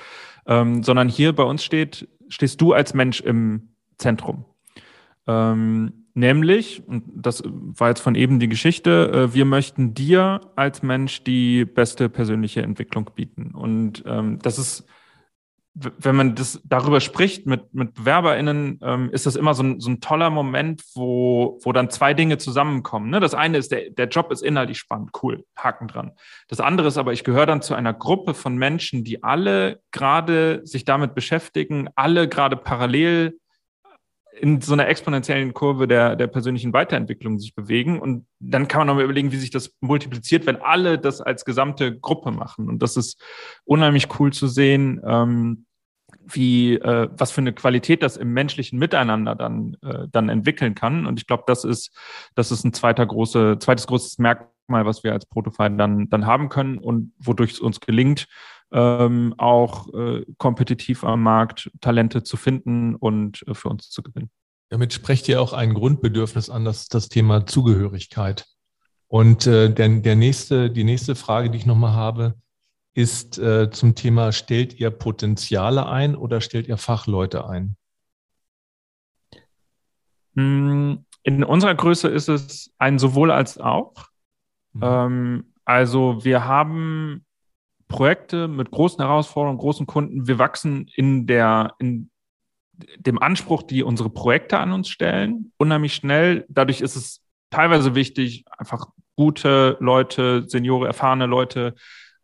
[0.46, 4.44] ähm, sondern hier bei uns steht, stehst du als Mensch im Zentrum.
[5.26, 10.82] Ähm, nämlich, und das war jetzt von eben die Geschichte, äh, wir möchten dir als
[10.82, 13.52] Mensch die beste persönliche Entwicklung bieten.
[13.54, 14.84] Und ähm, das ist
[15.74, 19.88] wenn man das darüber spricht mit, mit BewerberInnen, ähm, ist das immer so ein, so
[19.88, 23.08] ein toller Moment, wo, wo dann zwei Dinge zusammenkommen.
[23.08, 23.20] Ne?
[23.20, 26.12] Das eine ist, der, der Job ist inhaltlich spannend, cool, Haken dran.
[26.48, 30.60] Das andere ist aber, ich gehöre dann zu einer Gruppe von Menschen, die alle gerade
[30.64, 33.38] sich damit beschäftigen, alle gerade parallel
[34.38, 38.00] in so einer exponentiellen Kurve der, der persönlichen Weiterentwicklung sich bewegen.
[38.00, 41.98] Und dann kann man nochmal überlegen, wie sich das multipliziert, wenn alle das als gesamte
[41.98, 42.68] Gruppe machen.
[42.68, 43.20] Und das ist
[43.64, 45.66] unheimlich cool zu sehen, ähm,
[46.26, 51.06] wie, äh, was für eine Qualität das im menschlichen Miteinander dann, äh, dann entwickeln kann.
[51.06, 51.90] Und ich glaube, das ist,
[52.34, 56.48] das ist ein zweiter große, zweites großes Merkmal, was wir als Protofile dann, dann haben
[56.48, 58.26] können und wodurch es uns gelingt,
[58.72, 64.30] ähm, auch äh, kompetitiv am Markt Talente zu finden und äh, für uns zu gewinnen.
[64.68, 68.46] Damit sprecht ihr auch ein Grundbedürfnis an, das das Thema Zugehörigkeit.
[69.08, 72.36] Und äh, der, der nächste, die nächste Frage, die ich nochmal habe,
[72.94, 77.76] ist äh, zum Thema, stellt ihr Potenziale ein oder stellt ihr Fachleute ein?
[80.36, 83.94] Hm, in unserer Größe ist es ein sowohl als auch.
[84.72, 84.80] Mhm.
[84.82, 87.24] Ähm, also wir haben
[87.90, 90.26] Projekte mit großen Herausforderungen, großen Kunden.
[90.26, 92.10] Wir wachsen in der, in
[92.96, 96.46] dem Anspruch, die unsere Projekte an uns stellen, unheimlich schnell.
[96.48, 98.86] Dadurch ist es teilweise wichtig, einfach
[99.16, 101.74] gute Leute, Seniore, erfahrene Leute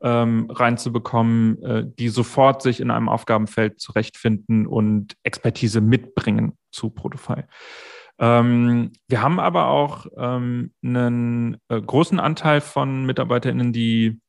[0.01, 7.49] ähm, reinzubekommen, äh, die sofort sich in einem Aufgabenfeld zurechtfinden und Expertise mitbringen zu Protofile.
[8.19, 14.21] Ähm, wir haben aber auch ähm, einen äh, großen Anteil von MitarbeiterInnen, die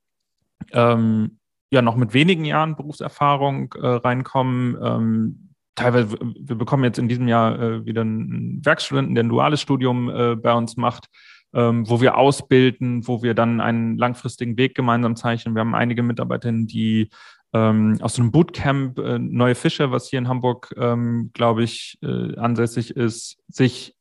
[0.72, 1.40] ähm,
[1.72, 4.78] ja noch mit wenigen Jahren Berufserfahrung äh, reinkommen.
[4.82, 9.62] Ähm, teilweise, wir bekommen jetzt in diesem Jahr äh, wieder einen Werkstudenten, der ein duales
[9.62, 11.08] Studium äh, bei uns macht,
[11.54, 15.56] ähm, wo wir ausbilden, wo wir dann einen langfristigen Weg gemeinsam zeichnen.
[15.56, 17.10] Wir haben einige Mitarbeiterinnen, die
[17.54, 22.36] ähm, aus einem Bootcamp äh, Neue Fische, was hier in Hamburg, ähm, glaube ich, äh,
[22.38, 23.97] ansässig ist, sich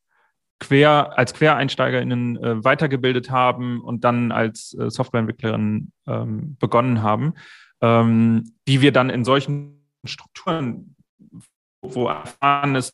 [0.59, 7.33] quer als QuereinsteigerInnen äh, weitergebildet haben und dann als äh, Softwareentwicklerin ähm, begonnen haben,
[7.81, 10.95] ähm, die wir dann in solchen Strukturen,
[11.81, 12.93] wo erfahrenes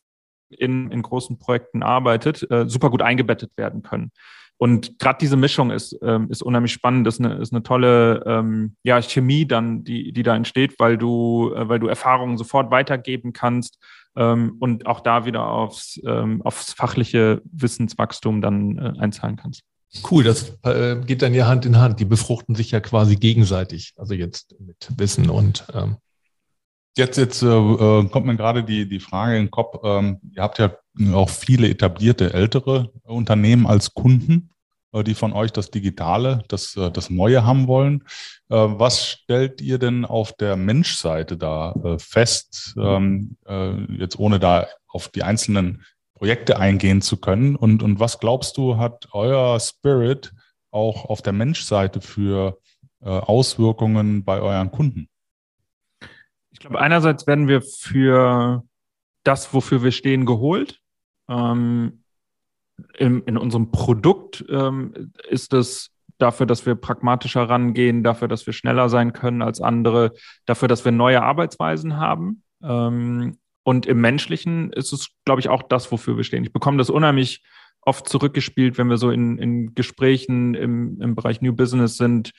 [0.50, 4.10] in, in großen Projekten arbeitet, äh, super gut eingebettet werden können.
[4.56, 8.76] Und gerade diese Mischung ist, ähm, ist unheimlich spannend, ist eine, ist eine tolle ähm,
[8.84, 13.32] ja, Chemie dann, die, die da entsteht, weil du, äh, weil du Erfahrungen sofort weitergeben
[13.32, 13.78] kannst
[14.16, 19.62] ähm, und auch da wieder aufs, ähm, aufs fachliche Wissenswachstum dann äh, einzahlen kannst.
[20.10, 22.00] Cool, das äh, geht dann ja Hand in Hand.
[22.00, 25.96] Die befruchten sich ja quasi gegenseitig, also jetzt mit Wissen und ähm
[26.96, 29.80] Jetzt, jetzt äh, äh, kommt mir gerade die, die Frage in den Kopf.
[29.82, 30.76] Ähm, ihr habt ja
[31.12, 34.50] auch viele etablierte ältere Unternehmen als Kunden,
[35.02, 38.04] die von euch das Digitale, das, äh, das Neue haben wollen.
[38.48, 43.36] Äh, was stellt ihr denn auf der Menschseite da äh, fest, ähm,
[43.88, 45.84] jetzt ohne da auf die einzelnen
[46.14, 47.56] Projekte eingehen zu können?
[47.56, 50.32] Und, und was glaubst du, hat euer Spirit
[50.70, 52.58] auch auf der Menschseite für
[53.00, 55.08] Auswirkungen bei euren Kunden?
[56.52, 58.64] Ich glaube, einerseits werden wir für
[59.24, 60.80] das, wofür wir stehen, geholt.
[61.28, 62.03] Ähm,
[62.98, 68.52] in, in, unserem Produkt ähm, ist es dafür, dass wir pragmatischer rangehen, dafür, dass wir
[68.52, 70.12] schneller sein können als andere,
[70.46, 72.42] dafür, dass wir neue Arbeitsweisen haben.
[72.62, 76.44] Ähm, und im Menschlichen ist es, glaube ich, auch das, wofür wir stehen.
[76.44, 77.42] Ich bekomme das unheimlich
[77.80, 82.32] oft zurückgespielt, wenn wir so in, in Gesprächen im, im Bereich New Business sind,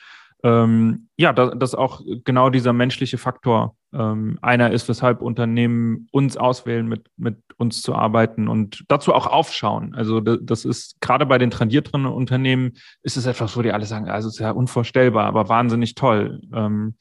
[0.44, 6.38] ähm, ja, dass, dass auch genau dieser menschliche Faktor ähm, einer ist, weshalb Unternehmen uns
[6.38, 9.96] auswählen, mit, mit uns zu arbeiten und dazu auch aufschauen.
[9.96, 14.10] Also das ist gerade bei den tradierteren Unternehmen ist es etwas, wo die alle sagen,
[14.10, 16.42] also es ist ja unvorstellbar, aber wahnsinnig toll.
[16.54, 16.96] Ähm,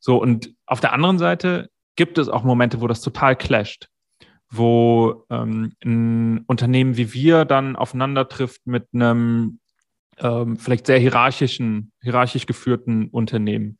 [0.00, 3.88] so, und auf der anderen Seite gibt es auch Momente, wo das total clasht
[4.50, 9.60] wo ähm, ein Unternehmen wie wir dann aufeinander trifft mit einem
[10.18, 13.78] ähm, vielleicht sehr hierarchischen, hierarchisch geführten Unternehmen,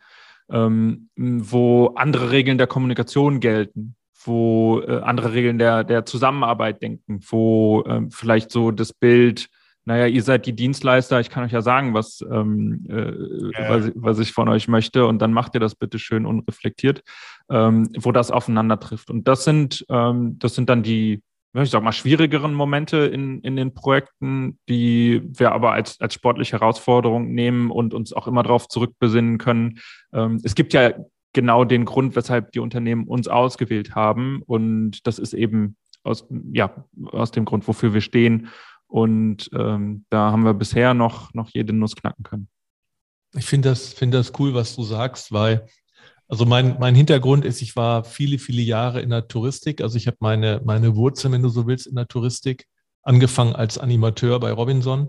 [0.51, 3.95] ähm, wo andere Regeln der Kommunikation gelten,
[4.25, 9.49] wo äh, andere Regeln der, der Zusammenarbeit denken, wo ähm, vielleicht so das Bild,
[9.85, 13.71] naja, ihr seid die Dienstleister, ich kann euch ja sagen, was, ähm, äh, ja.
[13.71, 17.03] was, was, ich von euch möchte und dann macht ihr das bitte schön unreflektiert,
[17.49, 19.11] ähm, wo das aufeinander trifft.
[19.11, 21.23] Und das sind, ähm, das sind dann die,
[21.55, 26.53] ich sag mal, schwierigeren Momente in, in den Projekten, die wir aber als, als sportliche
[26.61, 29.81] Herausforderung nehmen und uns auch immer darauf zurückbesinnen können.
[30.13, 30.93] Ähm, es gibt ja
[31.33, 34.43] genau den Grund, weshalb die Unternehmen uns ausgewählt haben.
[34.47, 38.49] Und das ist eben aus, ja, aus dem Grund, wofür wir stehen.
[38.87, 42.49] Und ähm, da haben wir bisher noch, noch jede Nuss knacken können.
[43.35, 45.67] Ich finde das, finde das cool, was du sagst, weil
[46.31, 49.81] also mein, mein Hintergrund ist, ich war viele, viele Jahre in der Touristik.
[49.81, 52.67] Also ich habe meine, meine Wurzeln, wenn du so willst, in der Touristik,
[53.03, 55.09] angefangen als Animateur bei Robinson.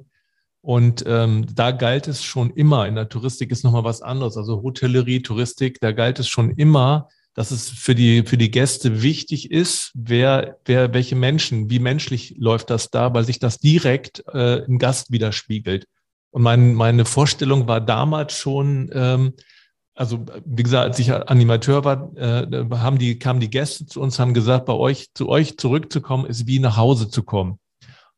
[0.62, 4.64] Und ähm, da galt es schon immer, in der Touristik ist nochmal was anderes, also
[4.64, 9.52] Hotellerie, Touristik, da galt es schon immer, dass es für die, für die Gäste wichtig
[9.52, 14.64] ist, wer, wer, welche Menschen, wie menschlich läuft das da, weil sich das direkt äh,
[14.66, 15.88] im Gast widerspiegelt.
[16.32, 19.34] Und mein, meine Vorstellung war damals schon, ähm,
[20.02, 24.18] also wie gesagt, als ich Animateur war, äh, haben die, kamen die Gäste zu uns,
[24.18, 27.60] haben gesagt, bei euch, zu euch zurückzukommen, ist wie nach Hause zu kommen.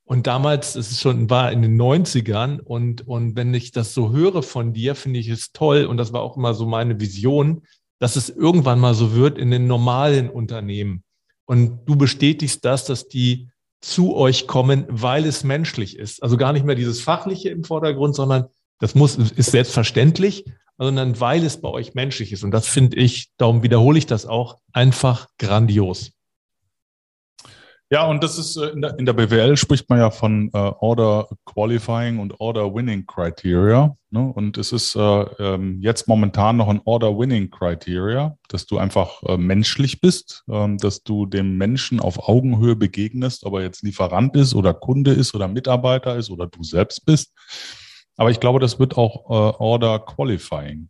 [0.06, 4.14] Und damals, es ist schon, war in den 90ern und, und wenn ich das so
[4.14, 7.64] höre von dir, finde ich es toll und das war auch immer so meine Vision,
[8.00, 11.04] dass es irgendwann mal so wird in den normalen Unternehmen.
[11.46, 13.50] Und du bestätigst das, dass die
[13.82, 16.24] zu euch kommen, weil es menschlich ist.
[16.24, 18.46] Also gar nicht mehr dieses Fachliche im Vordergrund, sondern
[18.80, 20.46] das muss, ist selbstverständlich,
[20.84, 22.44] sondern weil es bei euch menschlich ist.
[22.44, 26.12] Und das finde ich, darum wiederhole ich das auch, einfach grandios.
[27.94, 30.58] Ja, und das ist äh, in der, in der BWL spricht man ja von äh,
[30.58, 33.96] Order Qualifying und Order Winning Criteria.
[34.10, 34.34] Ne?
[34.34, 39.22] Und es ist äh, ähm, jetzt momentan noch ein Order Winning Criteria, dass du einfach
[39.24, 44.36] äh, menschlich bist, ähm, dass du dem Menschen auf Augenhöhe begegnest, ob er jetzt Lieferant
[44.38, 47.32] ist oder Kunde ist oder Mitarbeiter ist oder du selbst bist.
[48.18, 50.90] Aber ich glaube, das wird auch äh, Order Qualifying,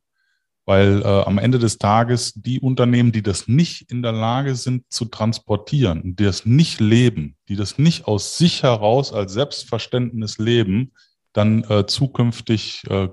[0.66, 4.84] weil äh, am Ende des Tages die Unternehmen, die das nicht in der Lage sind
[4.92, 10.92] zu transportieren, die das nicht leben, die das nicht aus sich heraus als Selbstverständnis leben,
[11.32, 13.10] dann äh, zukünftig äh,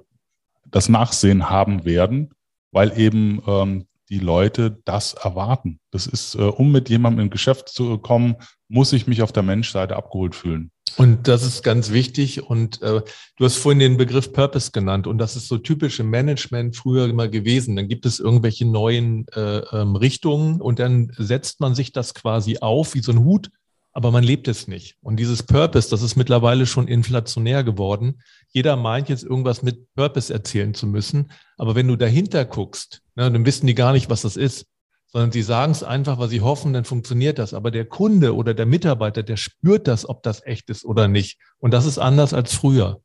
[0.66, 2.30] das Nachsehen haben werden,
[2.72, 5.80] weil eben ähm, die Leute das erwarten.
[5.90, 8.36] Das ist, äh, um mit jemandem in Geschäft zu kommen,
[8.70, 10.70] muss ich mich auf der Menschseite abgeholt fühlen.
[10.96, 12.48] Und das ist ganz wichtig.
[12.48, 13.02] Und äh,
[13.36, 15.08] du hast vorhin den Begriff Purpose genannt.
[15.08, 17.74] Und das ist so typisch im Management früher immer gewesen.
[17.74, 22.58] Dann gibt es irgendwelche neuen äh, ähm, Richtungen und dann setzt man sich das quasi
[22.60, 23.50] auf wie so ein Hut,
[23.92, 24.96] aber man lebt es nicht.
[25.00, 28.20] Und dieses Purpose, das ist mittlerweile schon inflationär geworden.
[28.50, 31.32] Jeder meint jetzt irgendwas mit Purpose erzählen zu müssen.
[31.56, 34.66] Aber wenn du dahinter guckst, ne, dann wissen die gar nicht, was das ist
[35.12, 37.52] sondern sie sagen es einfach, weil sie hoffen, dann funktioniert das.
[37.54, 41.38] Aber der Kunde oder der Mitarbeiter, der spürt das, ob das echt ist oder nicht.
[41.58, 43.00] Und das ist anders als früher.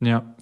[0.00, 0.36] Ja,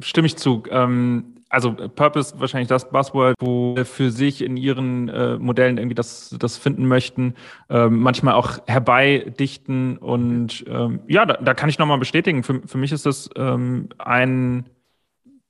[0.00, 0.64] stimme ich zu.
[0.70, 6.34] Ähm, also Purpose wahrscheinlich das Buzzword, wo für sich in ihren äh, Modellen irgendwie das,
[6.38, 7.34] das finden möchten,
[7.70, 12.42] ähm, manchmal auch herbeidichten und ähm, ja, da, da kann ich nochmal bestätigen.
[12.42, 14.64] Für, für mich ist das ähm, ein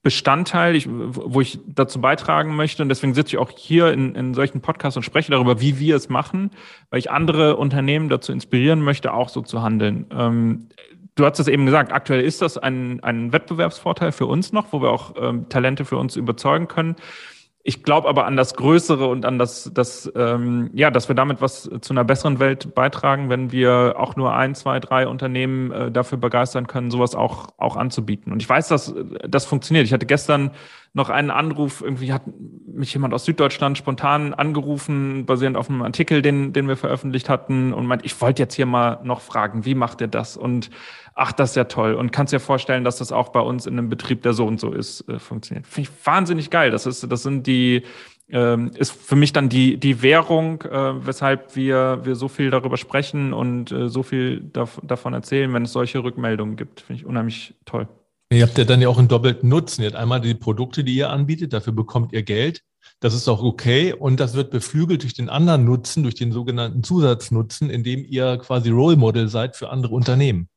[0.04, 2.82] Bestandteil, ich, wo ich dazu beitragen möchte.
[2.82, 5.96] Und deswegen sitze ich auch hier in, in solchen Podcasts und spreche darüber, wie wir
[5.96, 6.50] es machen,
[6.90, 10.06] weil ich andere Unternehmen dazu inspirieren möchte, auch so zu handeln.
[10.12, 10.68] Ähm,
[11.14, 14.82] du hast es eben gesagt, aktuell ist das ein, ein Wettbewerbsvorteil für uns noch, wo
[14.82, 16.96] wir auch ähm, Talente für uns überzeugen können.
[17.66, 21.40] Ich glaube aber an das Größere und an das, das ähm, ja, dass wir damit
[21.40, 25.90] was zu einer besseren Welt beitragen, wenn wir auch nur ein, zwei, drei Unternehmen äh,
[25.90, 28.32] dafür begeistern können, sowas auch, auch anzubieten.
[28.32, 28.94] Und ich weiß, dass
[29.26, 29.86] das funktioniert.
[29.86, 30.50] Ich hatte gestern
[30.94, 32.22] noch einen Anruf, irgendwie hat
[32.66, 37.72] mich jemand aus Süddeutschland spontan angerufen, basierend auf einem Artikel, den, den wir veröffentlicht hatten
[37.72, 40.36] und meint, ich wollte jetzt hier mal noch fragen, wie macht ihr das?
[40.36, 40.70] Und
[41.16, 41.94] ach, das ist ja toll.
[41.94, 44.60] Und kannst dir vorstellen, dass das auch bei uns in einem Betrieb, der so und
[44.60, 45.66] so ist, äh, funktioniert.
[45.66, 46.70] Finde ich wahnsinnig geil.
[46.70, 47.82] Das ist, das sind die,
[48.28, 52.76] ähm, ist für mich dann die, die Währung, äh, weshalb wir, wir so viel darüber
[52.76, 56.82] sprechen und äh, so viel dav davon erzählen, wenn es solche Rückmeldungen gibt.
[56.82, 57.88] Finde ich unheimlich toll.
[58.30, 59.82] Ihr habt ja dann ja auch einen doppelten Nutzen.
[59.82, 62.62] Ihr habt einmal die Produkte, die ihr anbietet, dafür bekommt ihr Geld.
[63.00, 66.82] Das ist auch okay und das wird beflügelt durch den anderen Nutzen, durch den sogenannten
[66.82, 70.48] Zusatznutzen, indem ihr quasi Role Model seid für andere Unternehmen.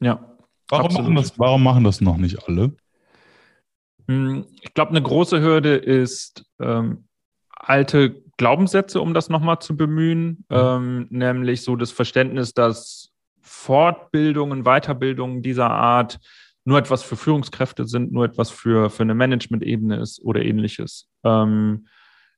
[0.00, 0.36] Ja.
[0.68, 2.74] Warum machen, das, warum machen das noch nicht alle?
[4.08, 7.04] Hm, ich glaube, eine große Hürde ist ähm,
[7.50, 10.56] alte Glaubenssätze, um das nochmal zu bemühen, mhm.
[10.56, 16.18] ähm, nämlich so das Verständnis, dass Fortbildungen, Weiterbildungen dieser Art
[16.64, 21.08] nur etwas für Führungskräfte sind, nur etwas für, für eine Management-Ebene ist oder ähnliches.
[21.24, 21.86] Ähm,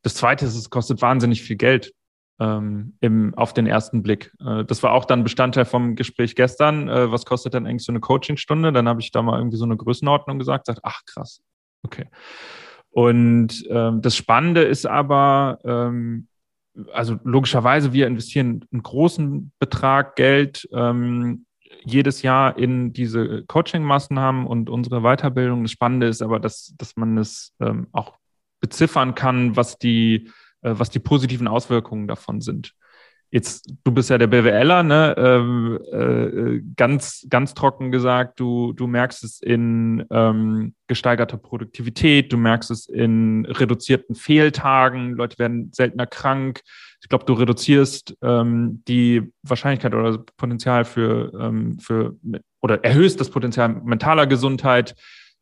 [0.03, 1.93] das Zweite ist, es kostet wahnsinnig viel Geld
[2.41, 4.33] ähm, im, auf den ersten Blick.
[4.45, 6.89] Äh, das war auch dann Bestandteil vom Gespräch gestern.
[6.89, 8.73] Äh, was kostet denn eigentlich so eine Coachingstunde?
[8.73, 11.43] Dann habe ich da mal irgendwie so eine Größenordnung gesagt, sagt, ach krass,
[11.83, 12.07] okay.
[12.91, 16.29] Und ähm, das Spannende ist aber, ähm,
[16.93, 21.47] also logischerweise, wir investieren einen großen Betrag Geld ähm,
[21.85, 25.63] jedes Jahr in diese Coaching-Maßnahmen und unsere Weiterbildung.
[25.63, 28.15] Das Spannende ist aber, dass, dass man es ähm, auch
[28.61, 30.31] beziffern kann, was die
[30.65, 32.73] äh, was die positiven Auswirkungen davon sind.
[33.35, 35.13] Jetzt, du bist ja der BWLer, ne?
[35.19, 42.37] Ähm, äh, ganz, ganz trocken gesagt, du, du merkst es in ähm, gesteigerter Produktivität, du
[42.37, 46.61] merkst es in reduzierten Fehltagen, Leute werden seltener krank.
[47.03, 52.15] Ich glaube, du reduzierst ähm, die Wahrscheinlichkeit oder das Potenzial für, ähm, für
[52.63, 54.95] oder erhöhst das Potenzial mentaler Gesundheit.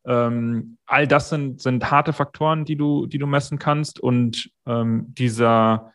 [0.03, 3.99] Ähm, all das sind, sind harte Faktoren, die du, die du messen kannst.
[3.99, 5.92] Und ähm, dieser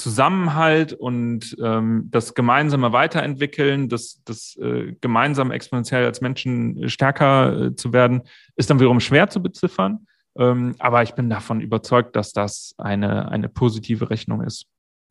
[0.00, 7.76] Zusammenhalt und ähm, das gemeinsame Weiterentwickeln, das, das äh, gemeinsam exponentiell als Menschen stärker äh,
[7.76, 8.22] zu werden,
[8.56, 10.06] ist dann wiederum schwer zu beziffern.
[10.38, 14.64] Ähm, aber ich bin davon überzeugt, dass das eine, eine positive Rechnung ist.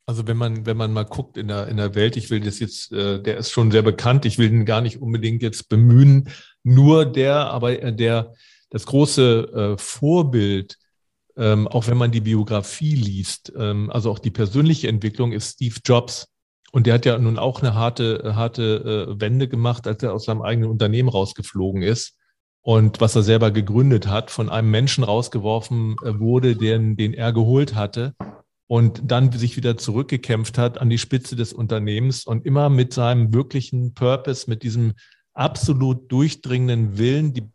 [0.08, 2.60] Also wenn man, wenn man mal guckt in der, in der Welt, ich will das
[2.60, 6.30] jetzt, äh, der ist schon sehr bekannt, ich will den gar nicht unbedingt jetzt bemühen,
[6.64, 8.34] nur der, aber äh, der,
[8.72, 10.79] das große äh, Vorbild,
[11.40, 15.78] ähm, auch wenn man die Biografie liest, ähm, also auch die persönliche Entwicklung ist Steve
[15.86, 16.28] Jobs.
[16.72, 20.26] Und der hat ja nun auch eine harte, harte äh, Wende gemacht, als er aus
[20.26, 22.16] seinem eigenen Unternehmen rausgeflogen ist.
[22.62, 27.32] Und was er selber gegründet hat, von einem Menschen rausgeworfen äh, wurde, den, den er
[27.32, 28.14] geholt hatte
[28.68, 33.34] und dann sich wieder zurückgekämpft hat an die Spitze des Unternehmens und immer mit seinem
[33.34, 34.94] wirklichen Purpose, mit diesem
[35.34, 37.50] absolut durchdringenden Willen, die,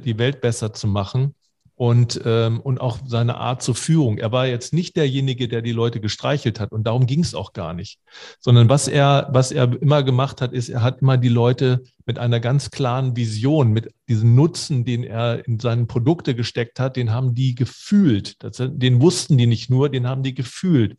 [0.00, 1.34] die Welt besser zu machen
[1.74, 4.18] und, ähm, und auch seine Art zur Führung.
[4.18, 7.52] Er war jetzt nicht derjenige, der die Leute gestreichelt hat und darum ging es auch
[7.52, 7.98] gar nicht,
[8.40, 12.18] sondern was er, was er immer gemacht hat, ist, er hat immer die Leute mit
[12.18, 17.10] einer ganz klaren Vision, mit diesem Nutzen, den er in seine Produkte gesteckt hat, den
[17.10, 18.42] haben die gefühlt.
[18.42, 20.96] Das, den wussten die nicht nur, den haben die gefühlt.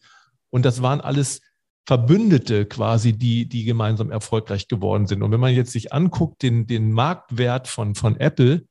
[0.50, 1.42] Und das waren alles
[1.86, 5.22] Verbündete quasi, die, die gemeinsam erfolgreich geworden sind.
[5.22, 8.64] Und wenn man jetzt sich anguckt, den, den Marktwert von, von Apple,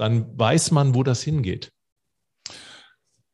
[0.00, 1.72] dann weiß man, wo das hingeht.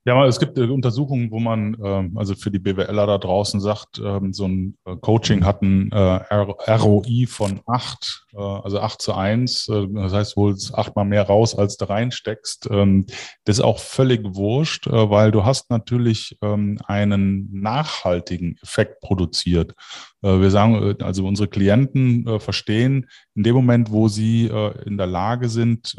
[0.07, 3.99] Ja, es gibt äh, Untersuchungen, wo man, ähm, also für die BWLer da draußen sagt,
[3.99, 6.35] ähm, so ein äh, Coaching hat ein äh,
[6.73, 9.65] ROI von acht, also acht zu eins.
[9.67, 12.69] Das heißt, du holst achtmal mehr raus, als du reinsteckst.
[12.71, 13.07] Ähm,
[13.45, 19.73] das ist auch völlig wurscht, weil du hast natürlich einen nachhaltigen Effekt produziert.
[20.21, 24.51] Wir sagen, also unsere Klienten verstehen, in dem Moment, wo sie
[24.85, 25.95] in der Lage sind,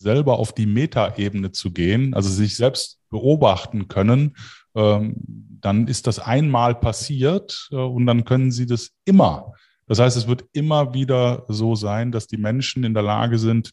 [0.00, 4.36] selber auf die Metaebene zu gehen, also sich selbst beobachten können,
[4.74, 5.14] ähm,
[5.60, 9.52] dann ist das einmal passiert äh, und dann können sie das immer.
[9.86, 13.72] Das heißt, es wird immer wieder so sein, dass die Menschen in der Lage sind,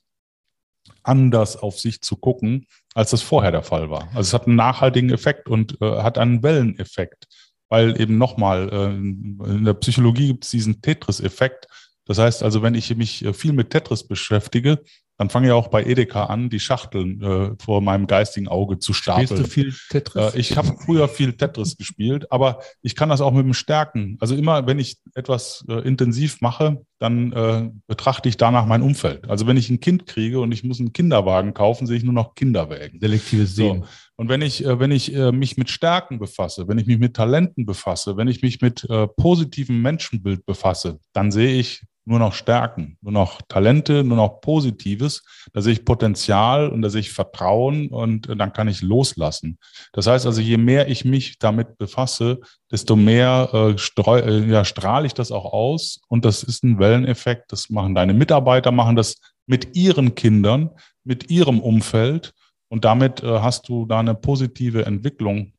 [1.03, 4.07] anders auf sich zu gucken, als das vorher der Fall war.
[4.09, 7.27] Also es hat einen nachhaltigen Effekt und äh, hat einen Welleneffekt,
[7.69, 11.67] weil eben nochmal, äh, in der Psychologie gibt es diesen Tetris-Effekt.
[12.05, 14.81] Das heißt also, wenn ich mich viel mit Tetris beschäftige,
[15.17, 18.93] dann fange ich auch bei Edeka an, die Schachteln äh, vor meinem geistigen Auge zu
[18.93, 19.27] stapeln.
[19.27, 20.35] Spielst du viel Tetris?
[20.35, 24.17] Äh, ich habe früher viel Tetris gespielt, aber ich kann das auch mit dem Stärken.
[24.19, 29.27] Also immer, wenn ich etwas äh, intensiv mache, dann äh, betrachte ich danach mein Umfeld.
[29.27, 32.13] Also wenn ich ein Kind kriege und ich muss einen Kinderwagen kaufen, sehe ich nur
[32.13, 32.99] noch Kinderwägen.
[32.99, 33.83] Selektives Sehen.
[33.83, 33.87] So.
[34.17, 37.15] Und wenn ich, äh, wenn ich äh, mich mit Stärken befasse, wenn ich mich mit
[37.15, 42.97] Talenten befasse, wenn ich mich mit positivem Menschenbild befasse, dann sehe ich nur noch Stärken,
[43.01, 45.23] nur noch Talente, nur noch Positives.
[45.51, 49.59] Da sehe ich Potenzial und da sehe ich Vertrauen und dann kann ich loslassen.
[49.91, 52.39] Das heißt also, je mehr ich mich damit befasse,
[52.71, 56.79] desto mehr äh, streu, äh, ja, strahle ich das auch aus und das ist ein
[56.79, 57.51] Welleneffekt.
[57.51, 60.69] Das machen deine Mitarbeiter, machen das mit ihren Kindern,
[61.03, 62.33] mit ihrem Umfeld
[62.69, 65.51] und damit äh, hast du da eine positive Entwicklung,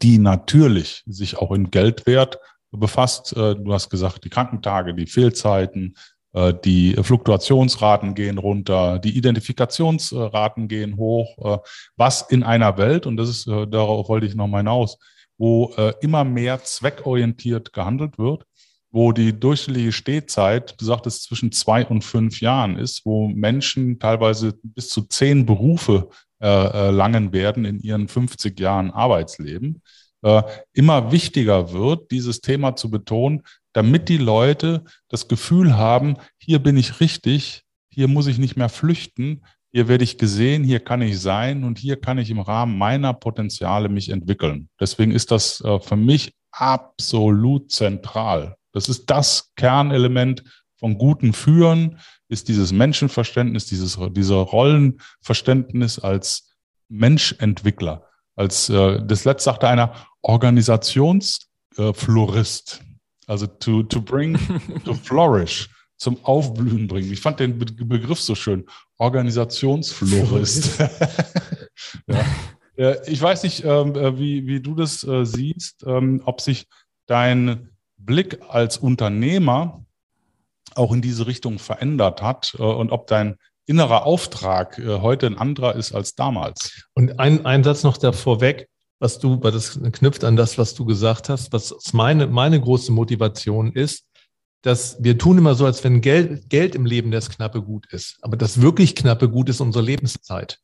[0.00, 2.38] die natürlich sich auch in Geldwert
[2.70, 3.36] befasst.
[3.36, 5.96] Äh, du hast gesagt, die Krankentage, die Fehlzeiten,
[6.32, 11.38] äh, die Fluktuationsraten gehen runter, die Identifikationsraten gehen hoch.
[11.38, 11.58] Äh,
[11.96, 14.98] was in einer Welt, und das ist, darauf wollte ich nochmal hinaus,
[15.40, 18.42] wo immer mehr zweckorientiert gehandelt wird,
[18.90, 24.58] wo die durchschnittliche Stehzeit, du sagtest, zwischen zwei und fünf Jahren ist, wo Menschen teilweise
[24.64, 26.08] bis zu zehn Berufe
[26.40, 29.80] erlangen werden in ihren 50 Jahren Arbeitsleben
[30.72, 33.42] immer wichtiger wird, dieses Thema zu betonen,
[33.72, 38.68] damit die Leute das Gefühl haben, hier bin ich richtig, hier muss ich nicht mehr
[38.68, 42.78] flüchten, hier werde ich gesehen, hier kann ich sein und hier kann ich im Rahmen
[42.78, 44.68] meiner Potenziale mich entwickeln.
[44.80, 48.56] Deswegen ist das äh, für mich absolut zentral.
[48.72, 50.42] Das ist das Kernelement
[50.76, 51.98] von guten Führen,
[52.28, 56.56] ist dieses Menschenverständnis, dieses, dieser Rollenverständnis als
[56.88, 58.07] Menschentwickler.
[58.38, 62.80] Als äh, das letzte sagte einer Organisationsflorist.
[62.80, 62.84] Äh,
[63.26, 64.38] also to, to bring,
[64.84, 67.12] to flourish, zum Aufblühen bringen.
[67.12, 68.64] Ich fand den Be Begriff so schön.
[68.98, 70.78] Organisationsflorist.
[72.06, 72.24] ja.
[73.06, 76.68] Ich weiß nicht, ähm, äh, wie, wie du das äh, siehst, ähm, ob sich
[77.06, 79.84] dein Blick als Unternehmer
[80.76, 83.36] auch in diese Richtung verändert hat äh, und ob dein
[83.68, 86.82] innerer Auftrag äh, heute ein anderer ist als damals.
[86.94, 90.74] Und ein, ein Satz noch davor weg, was du, weil das knüpft an das, was
[90.74, 94.06] du gesagt hast, was meine, meine große Motivation ist,
[94.62, 98.18] dass wir tun immer so, als wenn Geld, Geld im Leben das knappe Gut ist.
[98.22, 100.58] Aber das wirklich knappe Gut ist unsere Lebenszeit.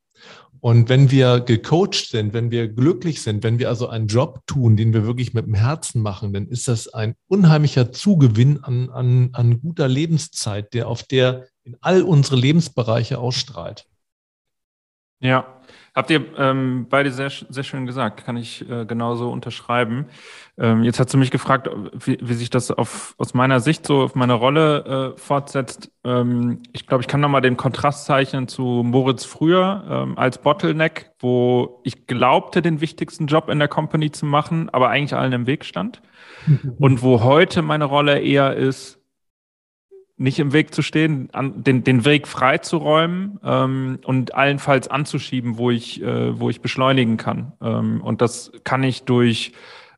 [0.64, 4.78] Und wenn wir gecoacht sind, wenn wir glücklich sind, wenn wir also einen Job tun,
[4.78, 9.28] den wir wirklich mit dem Herzen machen, dann ist das ein unheimlicher Zugewinn an, an,
[9.34, 13.84] an guter Lebenszeit, der auf der in all unsere Lebensbereiche ausstrahlt.
[15.20, 15.60] Ja,
[15.95, 20.07] habt ihr ähm, beide sehr, sehr schön gesagt, kann ich äh, genauso unterschreiben.
[20.59, 21.68] Ähm, jetzt hast du mich gefragt,
[22.05, 25.92] wie, wie sich das auf, aus meiner Sicht so auf meine Rolle äh, fortsetzt.
[26.05, 31.12] Ähm, ich glaube, ich kann nochmal den Kontrast zeichnen zu Moritz früher ähm, als Bottleneck,
[31.20, 35.47] wo ich glaubte, den wichtigsten Job in der Company zu machen, aber eigentlich allen im
[35.47, 36.03] Weg stand.
[36.78, 39.01] Und wo heute meine Rolle eher ist,
[40.16, 45.70] nicht im Weg zu stehen, an, den, den Weg freizuräumen ähm, und allenfalls anzuschieben, wo
[45.70, 47.52] ich, äh, wo ich beschleunigen kann.
[47.60, 49.52] Ähm, und das kann ich durch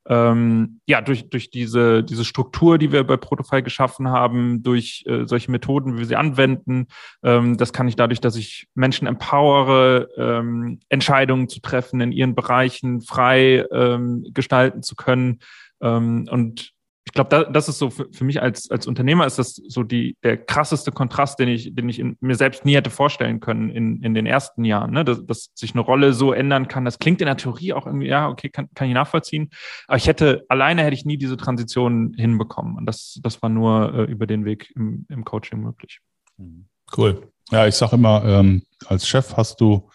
[0.08, 5.26] ähm, ja, durch, durch diese, diese Struktur, die wir bei Protofile geschaffen haben, durch äh,
[5.26, 6.86] solche Methoden, wie wir sie anwenden.
[7.22, 12.34] Ähm, das kann ich dadurch, dass ich Menschen empowere, ähm, Entscheidungen zu treffen, in ihren
[12.34, 15.40] Bereichen frei ähm, gestalten zu können.
[15.80, 16.72] Ähm, und
[17.06, 19.84] ich glaube, da, das ist so für, für, mich als, als Unternehmer ist das so
[19.84, 23.70] die, der krasseste Kontrast, den ich, den ich in, mir selbst nie hätte vorstellen können
[23.70, 25.04] in, in den ersten Jahren, ne?
[25.04, 26.84] dass, dass sich eine Rolle so ändern kann.
[26.84, 29.50] Das klingt in der Theorie auch irgendwie, ja, okay, kann, kann ich nachvollziehen.
[29.86, 32.76] Aber ich hätte, alleine hätte ich nie diese Transition hinbekommen.
[32.76, 36.00] Und das, das war nur äh, über den Weg im, im Coaching möglich.
[36.38, 36.66] Mhm.
[36.96, 37.32] Cool.
[37.52, 39.88] Ja, ich sage immer, ähm, als Chef hast du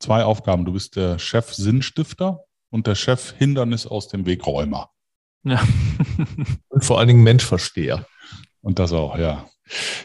[0.00, 0.64] zwei Aufgaben.
[0.64, 2.40] Du bist der Chef Sinnstifter
[2.70, 4.90] und der Chef Hindernis aus dem Wegräumer.
[5.46, 5.62] Ja.
[6.68, 8.04] Und vor allen Dingen Menschversteher.
[8.62, 9.46] Und das auch, ja.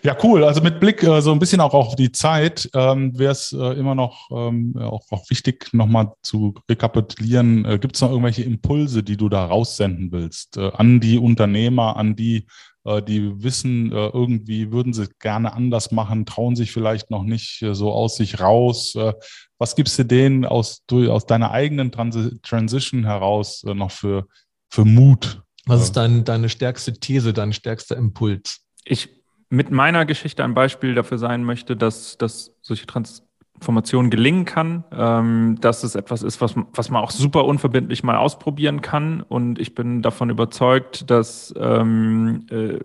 [0.03, 0.43] Ja, cool.
[0.43, 3.73] Also mit Blick äh, so ein bisschen auch auf die Zeit ähm, wäre es äh,
[3.73, 7.65] immer noch ähm, auch, auch wichtig, nochmal zu rekapitulieren.
[7.65, 11.95] Äh, Gibt es noch irgendwelche Impulse, die du da raussenden willst äh, an die Unternehmer,
[11.95, 12.47] an die,
[12.85, 17.61] äh, die wissen, äh, irgendwie würden sie gerne anders machen, trauen sich vielleicht noch nicht
[17.61, 18.95] äh, so aus sich raus.
[18.95, 19.13] Äh,
[19.59, 24.27] was gibst du denen aus, du, aus deiner eigenen Transi Transition heraus äh, noch für
[24.71, 25.43] für Mut.
[25.65, 28.65] Was ist dein, deine stärkste These, dein stärkster Impuls?
[28.83, 29.09] Ich
[29.49, 33.23] mit meiner Geschichte ein Beispiel dafür sein möchte, dass, dass solche Trans
[33.61, 38.17] Formation gelingen kann, ähm, dass es etwas ist, was, was man auch super unverbindlich mal
[38.17, 39.21] ausprobieren kann.
[39.21, 42.79] Und ich bin davon überzeugt, dass ähm, äh,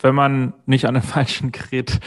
[0.00, 1.98] wenn man nicht an einem falschen gerät,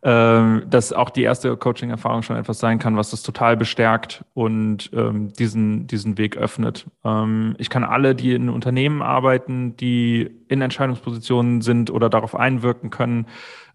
[0.00, 4.90] äh, dass auch die erste Coaching-Erfahrung schon etwas sein kann, was das total bestärkt und
[4.94, 6.86] ähm, diesen, diesen Weg öffnet.
[7.04, 12.88] Ähm, ich kann alle, die in Unternehmen arbeiten, die in Entscheidungspositionen sind oder darauf einwirken
[12.88, 13.26] können,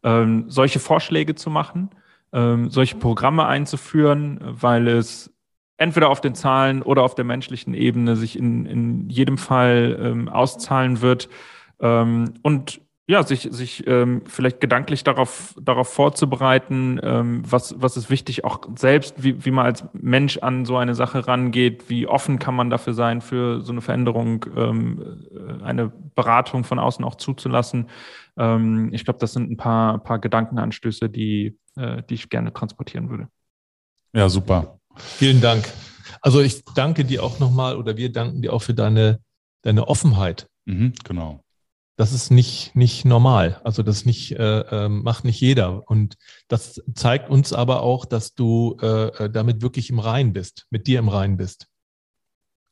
[0.03, 1.91] ähm, solche Vorschläge zu machen
[2.35, 5.33] ähm, solche Programme einzuführen, weil es
[5.77, 10.29] entweder auf den Zahlen oder auf der menschlichen Ebene sich in, in jedem Fall ähm,
[10.29, 11.29] auszahlen wird
[11.79, 18.09] ähm, und ja, sich, sich ähm, vielleicht gedanklich darauf, darauf vorzubereiten, ähm, was, was ist
[18.09, 22.39] wichtig, auch selbst, wie, wie man als Mensch an so eine Sache rangeht, wie offen
[22.39, 27.15] kann man dafür sein, für so eine Veränderung, ähm, äh, eine Beratung von außen auch
[27.15, 27.89] zuzulassen.
[28.37, 33.09] Ähm, ich glaube, das sind ein paar, paar Gedankenanstöße, die, äh, die ich gerne transportieren
[33.09, 33.27] würde.
[34.13, 34.79] Ja, super.
[34.95, 35.71] Vielen Dank.
[36.21, 39.19] Also ich danke dir auch nochmal oder wir danken dir auch für deine,
[39.61, 40.47] deine Offenheit.
[40.65, 41.41] Mhm, genau.
[41.97, 43.61] Das ist nicht, nicht normal.
[43.63, 45.87] Also das nicht, äh, äh, macht nicht jeder.
[45.89, 46.15] Und
[46.49, 50.87] das zeigt uns aber auch, dass du äh, äh damit wirklich im Rein bist, mit
[50.87, 51.67] dir im Rein bist.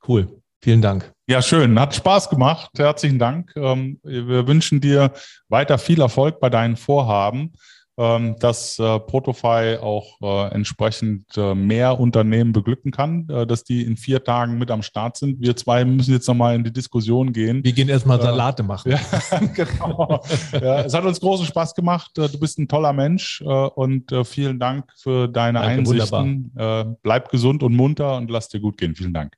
[0.05, 0.43] Cool.
[0.64, 1.11] Vielen Dank.
[1.28, 1.78] Ja, schön.
[1.78, 2.72] Hat Spaß gemacht.
[2.78, 3.51] Herzlichen Dank.
[3.57, 5.11] Ähm, wir wünschen dir
[5.49, 7.51] weiter viel Erfolg bei deinen Vorhaben.
[7.95, 13.97] Ähm, dass äh, Protofy auch äh, entsprechend äh, mehr Unternehmen beglücken kann, dass die in
[13.97, 15.39] vier Tagen mit am Start sind.
[15.41, 17.64] Wir zwei müssen jetzt nochmal in die Diskussion gehen.
[17.64, 18.93] Wir gehen erstmal Salate machen.
[18.93, 18.99] Ja,
[19.53, 20.24] genau.
[20.53, 22.09] ja, es hat uns großen Spaß gemacht.
[22.16, 26.97] Du bist ein toller Mensch und vielen Dank für deine Danke, Einsichten.
[27.03, 28.95] bleib gesund und munter und lass dir gut gehen.
[28.95, 29.36] Vielen Dank.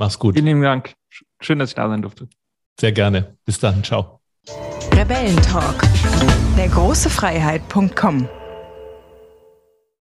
[0.00, 0.34] Mach's gut.
[0.34, 0.94] Vielen Dank.
[1.40, 2.26] Schön, dass ich da sein durfte.
[2.80, 3.36] Sehr gerne.
[3.44, 3.84] Bis dann.
[3.84, 4.20] Ciao.
[4.94, 5.82] Rebellentalk.
[6.56, 8.26] Der große Freiheit.com